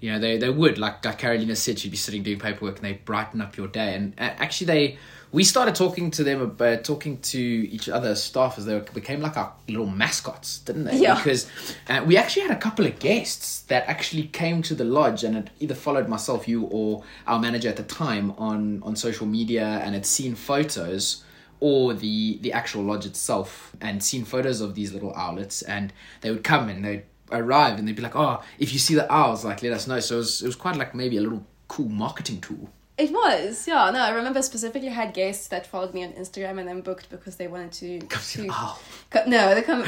You 0.00 0.12
know, 0.12 0.18
they, 0.18 0.38
they 0.38 0.48
would 0.48 0.78
like, 0.78 1.04
like 1.04 1.20
Karolina 1.20 1.54
said, 1.54 1.78
she'd 1.78 1.90
be 1.90 1.96
sitting 1.98 2.22
doing 2.22 2.38
paperwork 2.38 2.76
and 2.76 2.84
they 2.86 2.94
brighten 2.94 3.42
up 3.42 3.58
your 3.58 3.68
day. 3.68 3.94
And 3.94 4.14
uh, 4.18 4.32
actually, 4.38 4.66
they 4.68 4.98
we 5.32 5.44
started 5.44 5.74
talking 5.74 6.10
to 6.12 6.24
them 6.24 6.40
about 6.40 6.84
talking 6.84 7.18
to 7.18 7.38
each 7.38 7.88
other 7.88 8.14
staff 8.14 8.58
as 8.58 8.64
they 8.64 8.74
were, 8.74 8.80
became 8.80 9.20
like 9.20 9.36
our 9.36 9.52
little 9.68 9.86
mascots, 9.86 10.58
didn't 10.60 10.84
they? 10.84 10.98
Yeah. 10.98 11.14
Because 11.14 11.48
uh, 11.88 12.02
we 12.04 12.16
actually 12.16 12.42
had 12.42 12.50
a 12.50 12.60
couple 12.60 12.84
of 12.86 12.98
guests 12.98 13.62
that 13.62 13.84
actually 13.86 14.24
came 14.24 14.62
to 14.62 14.74
the 14.74 14.84
lodge 14.84 15.22
and 15.22 15.36
had 15.36 15.50
either 15.60 15.74
followed 15.74 16.08
myself, 16.08 16.48
you, 16.48 16.64
or 16.64 17.04
our 17.26 17.38
manager 17.38 17.68
at 17.68 17.76
the 17.76 17.84
time 17.84 18.32
on 18.32 18.82
on 18.82 18.96
social 18.96 19.26
media 19.26 19.80
and 19.84 19.94
had 19.94 20.06
seen 20.06 20.34
photos 20.34 21.22
or 21.60 21.94
the 21.94 22.38
the 22.42 22.52
actual 22.52 22.82
lodge 22.82 23.06
itself 23.06 23.76
and 23.80 24.02
seen 24.02 24.24
photos 24.24 24.60
of 24.60 24.74
these 24.74 24.92
little 24.92 25.12
owlets 25.12 25.62
and 25.62 25.92
they 26.22 26.30
would 26.30 26.42
come 26.42 26.68
and 26.68 26.84
they'd 26.84 27.04
arrive 27.30 27.78
and 27.78 27.86
they'd 27.86 27.94
be 27.94 28.02
like 28.02 28.16
oh 28.16 28.42
if 28.58 28.72
you 28.72 28.78
see 28.78 28.94
the 28.94 29.12
owls 29.12 29.44
like 29.44 29.62
let 29.62 29.72
us 29.72 29.86
know 29.86 30.00
so 30.00 30.16
it 30.16 30.18
was, 30.18 30.42
it 30.42 30.46
was 30.46 30.56
quite 30.56 30.76
like 30.76 30.94
maybe 30.94 31.16
a 31.16 31.20
little 31.20 31.46
cool 31.68 31.88
marketing 31.88 32.40
tool 32.40 32.68
It 33.00 33.10
was, 33.12 33.66
yeah. 33.66 33.90
No, 33.90 34.00
I 34.00 34.10
remember 34.10 34.42
specifically 34.42 34.88
I 34.88 34.92
had 34.92 35.14
guests 35.14 35.48
that 35.48 35.66
followed 35.66 35.94
me 35.94 36.04
on 36.04 36.12
Instagram 36.12 36.58
and 36.58 36.68
then 36.68 36.80
booked 36.82 37.08
because 37.10 37.36
they 37.36 37.48
wanted 37.48 37.72
to. 37.72 38.00
to 38.00 38.48
Oh, 38.50 38.78
co- 39.10 39.24
no, 39.26 39.54
they 39.54 39.62
come. 39.62 39.82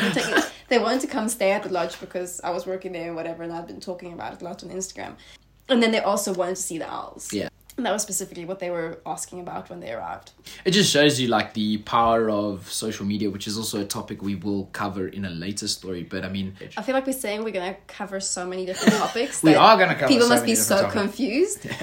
they 0.68 0.78
wanted 0.78 1.00
to 1.02 1.06
come 1.08 1.28
stay 1.28 1.52
at 1.52 1.62
the 1.62 1.68
lodge 1.68 2.00
because 2.00 2.40
I 2.42 2.50
was 2.50 2.66
working 2.66 2.92
there 2.92 3.08
and 3.08 3.16
whatever, 3.16 3.42
and 3.42 3.52
I'd 3.52 3.66
been 3.66 3.80
talking 3.80 4.12
about 4.12 4.32
it 4.34 4.40
a 4.42 4.44
lot 4.44 4.64
on 4.64 4.70
Instagram. 4.70 5.14
And 5.68 5.82
then 5.82 5.92
they 5.92 6.00
also 6.00 6.32
wanted 6.32 6.56
to 6.56 6.62
see 6.62 6.78
the 6.78 6.90
owls. 6.90 7.32
Yeah. 7.32 7.48
And 7.78 7.86
that 7.86 7.92
was 7.92 8.02
specifically 8.02 8.44
what 8.44 8.58
they 8.58 8.68
were 8.70 9.00
asking 9.06 9.40
about 9.40 9.70
when 9.70 9.80
they 9.80 9.92
arrived. 9.92 10.32
it 10.66 10.72
just 10.72 10.90
shows 10.92 11.18
you 11.18 11.28
like 11.28 11.54
the 11.54 11.78
power 11.78 12.28
of 12.30 12.70
social 12.70 13.06
media, 13.06 13.30
which 13.30 13.46
is 13.46 13.56
also 13.56 13.80
a 13.80 13.84
topic 13.84 14.20
we 14.22 14.34
will 14.34 14.66
cover 14.72 15.08
in 15.08 15.24
a 15.24 15.30
later 15.30 15.66
story. 15.68 16.02
But 16.02 16.24
I 16.24 16.28
mean, 16.28 16.54
I 16.76 16.82
feel 16.82 16.94
like 16.94 17.06
we're 17.06 17.14
saying 17.14 17.44
we're 17.44 17.50
gonna 17.52 17.76
cover 17.86 18.20
so 18.20 18.46
many 18.46 18.66
different 18.66 18.94
topics. 19.04 19.42
We 19.42 19.54
are 19.54 19.78
gonna 19.78 19.94
cover 19.94 20.08
People 20.08 20.28
so 20.28 20.34
must 20.34 20.44
be 20.44 20.54
so 20.54 20.76
topics. 20.82 20.92
confused. 20.94 21.66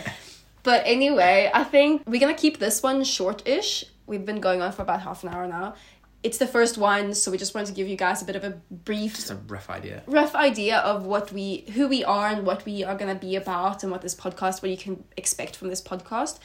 but 0.64 0.84
anyway, 0.86 1.50
I 1.54 1.64
think 1.64 2.04
we're 2.06 2.20
gonna 2.20 2.34
keep 2.34 2.60
this 2.60 2.82
one 2.84 3.04
short-ish. 3.04 3.86
We've 4.08 4.26
been 4.26 4.42
going 4.42 4.62
on 4.62 4.72
for 4.72 4.82
about 4.82 5.02
half 5.02 5.24
an 5.24 5.30
hour 5.30 5.48
now. 5.48 5.76
It's 6.22 6.38
the 6.38 6.48
first 6.48 6.78
one, 6.78 7.14
so 7.14 7.32
we 7.32 7.38
just 7.38 7.56
wanted 7.56 7.68
to 7.68 7.74
give 7.74 7.88
you 7.88 7.96
guys 7.96 8.22
a 8.22 8.26
bit 8.26 8.36
of 8.36 8.44
a 8.44 8.60
brief 8.70 9.16
just 9.16 9.32
a 9.32 9.36
rough 9.36 9.70
idea. 9.70 10.04
rough 10.06 10.36
idea 10.36 10.80
of 10.80 11.06
what 11.06 11.32
we 11.32 11.64
who 11.74 11.88
we 11.88 12.04
are 12.04 12.28
and 12.28 12.46
what 12.46 12.66
we 12.66 12.84
are 12.84 12.96
going 12.98 13.14
to 13.14 13.20
be 13.20 13.36
about 13.38 13.84
and 13.84 13.92
what 13.92 14.02
this 14.02 14.16
podcast 14.16 14.62
what 14.62 14.70
you 14.70 14.78
can 14.78 15.04
expect 15.16 15.56
from 15.56 15.70
this 15.70 15.82
podcast 15.82 16.40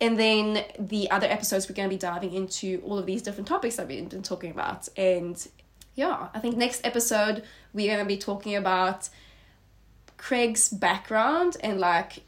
and 0.00 0.18
then 0.18 0.64
the 0.78 1.10
other 1.10 1.26
episodes 1.26 1.68
we're 1.68 1.74
going 1.74 1.88
to 1.88 1.94
be 1.94 1.98
diving 1.98 2.32
into 2.32 2.80
all 2.86 2.98
of 2.98 3.04
these 3.04 3.20
different 3.20 3.46
topics 3.46 3.76
that 3.76 3.86
we've 3.88 4.08
been 4.08 4.22
talking 4.22 4.50
about 4.50 4.88
and 4.96 5.48
yeah 5.94 6.28
i 6.32 6.38
think 6.38 6.56
next 6.56 6.80
episode 6.86 7.42
we're 7.74 7.92
going 7.92 7.98
to 7.98 8.08
be 8.08 8.16
talking 8.16 8.56
about 8.56 9.08
craig's 10.16 10.68
background 10.70 11.56
and 11.62 11.78
like 11.78 12.20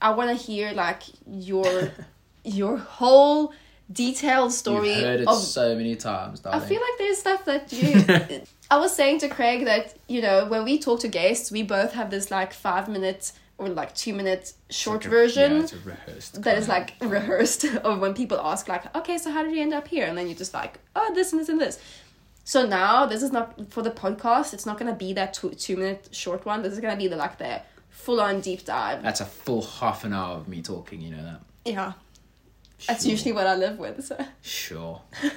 i 0.00 0.10
want 0.10 0.28
to 0.30 0.36
hear 0.36 0.72
like 0.72 1.02
your 1.26 1.90
your 2.44 2.76
whole 2.76 3.52
detailed 3.92 4.52
story 4.52 4.94
You've 4.94 5.04
heard 5.04 5.20
it 5.20 5.28
of 5.28 5.36
so 5.38 5.74
many 5.76 5.94
times, 5.94 6.44
I 6.44 6.58
feel 6.58 6.80
like 6.80 6.98
there's 6.98 7.18
stuff 7.18 7.44
that 7.44 7.72
you. 7.80 8.42
I 8.68 8.78
was 8.78 8.94
saying 8.96 9.20
to 9.20 9.28
Craig 9.28 9.64
that 9.66 9.94
you 10.08 10.20
know 10.20 10.46
when 10.46 10.64
we 10.64 10.78
talk 10.78 10.98
to 11.00 11.08
guests, 11.08 11.52
we 11.52 11.62
both 11.62 11.92
have 11.92 12.10
this 12.10 12.30
like 12.32 12.52
five 12.52 12.88
minute 12.88 13.30
or 13.58 13.68
like 13.68 13.94
two 13.94 14.12
minute 14.12 14.52
short 14.70 14.98
Like 15.04 15.06
a- 15.06 15.08
version 15.10 15.52
yeah, 15.56 15.62
it's 15.62 15.72
a 15.72 15.78
rehearsed. 15.78 16.42
that 16.42 16.58
is 16.58 16.66
kind 16.66 16.90
like 17.00 17.10
rehearsed 17.12 17.64
of 17.88 18.00
when 18.00 18.12
people 18.12 18.38
ask 18.40 18.68
like, 18.68 18.94
okay, 18.96 19.18
so 19.18 19.30
how 19.30 19.42
did 19.44 19.52
you 19.54 19.62
end 19.62 19.72
up 19.72 19.86
here? 19.88 20.04
And 20.06 20.18
then 20.18 20.26
you're 20.26 20.36
just 20.36 20.52
like, 20.52 20.78
oh, 20.96 21.12
this 21.14 21.30
and 21.32 21.40
this 21.40 21.48
and 21.48 21.60
this. 21.60 21.78
So 22.42 22.66
now 22.66 23.06
this 23.06 23.22
is 23.22 23.30
not 23.32 23.70
for 23.70 23.82
the 23.82 23.90
podcast. 23.92 24.52
It's 24.52 24.66
not 24.66 24.78
gonna 24.78 24.94
be 24.96 25.12
that 25.12 25.32
two 25.32 25.50
two 25.50 25.76
minute 25.76 26.08
short 26.10 26.44
one. 26.44 26.62
This 26.62 26.72
is 26.72 26.80
gonna 26.80 26.96
be 26.96 27.06
the 27.06 27.16
like 27.16 27.38
the 27.38 27.62
full 27.96 28.20
on 28.20 28.40
deep 28.40 28.64
dive. 28.64 29.02
That's 29.02 29.20
a 29.20 29.24
full 29.26 29.62
half 29.62 30.04
an 30.04 30.12
hour 30.12 30.36
of 30.36 30.46
me 30.46 30.62
talking. 30.62 31.00
You 31.00 31.16
know 31.16 31.24
that. 31.24 31.40
Yeah, 31.64 31.92
that's 32.86 33.04
usually 33.06 33.32
what 33.32 33.46
I 33.46 33.56
live 33.56 33.78
with. 33.78 34.04
So. 34.04 34.16
Sure. 34.42 35.02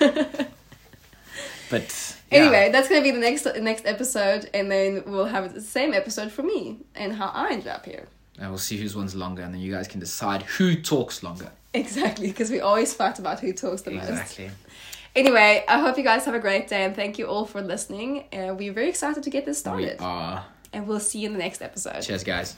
but 1.69 2.15
yeah. 2.31 2.37
Anyway, 2.37 2.69
that's 2.71 2.87
gonna 2.89 3.01
be 3.01 3.11
the 3.11 3.19
next 3.19 3.45
next 3.59 3.85
episode, 3.85 4.49
and 4.53 4.71
then 4.71 5.03
we'll 5.07 5.25
have 5.25 5.53
the 5.53 5.61
same 5.61 5.93
episode 5.93 6.31
for 6.31 6.43
me 6.43 6.77
and 6.95 7.13
how 7.13 7.27
I 7.33 7.51
ended 7.51 7.67
up 7.67 7.85
here. 7.85 8.07
and 8.39 8.49
we'll 8.49 8.57
see 8.57 8.77
whose 8.77 8.95
one's 8.95 9.15
longer, 9.15 9.41
and 9.41 9.53
then 9.53 9.61
you 9.61 9.71
guys 9.73 9.87
can 9.87 9.99
decide 9.99 10.43
who 10.43 10.75
talks 10.75 11.23
longer. 11.23 11.51
Exactly, 11.73 12.27
because 12.27 12.49
we 12.49 12.59
always 12.61 12.93
fight 12.93 13.19
about 13.19 13.39
who 13.39 13.53
talks 13.53 13.81
the 13.83 13.91
most. 13.91 14.09
Exactly. 14.09 14.49
Anyway, 15.15 15.63
I 15.67 15.79
hope 15.79 15.97
you 15.97 16.03
guys 16.03 16.25
have 16.25 16.35
a 16.35 16.39
great 16.39 16.67
day, 16.67 16.83
and 16.83 16.95
thank 16.95 17.17
you 17.17 17.25
all 17.25 17.45
for 17.45 17.61
listening. 17.61 18.25
Uh, 18.31 18.53
we're 18.57 18.73
very 18.73 18.89
excited 18.89 19.23
to 19.23 19.29
get 19.29 19.45
this 19.45 19.57
started. 19.59 19.99
We 19.99 20.05
are. 20.05 20.45
And 20.73 20.87
we'll 20.87 20.99
see 20.99 21.19
you 21.19 21.27
in 21.27 21.33
the 21.33 21.39
next 21.39 21.61
episode. 21.61 22.01
Cheers, 22.01 22.23
guys. 22.23 22.55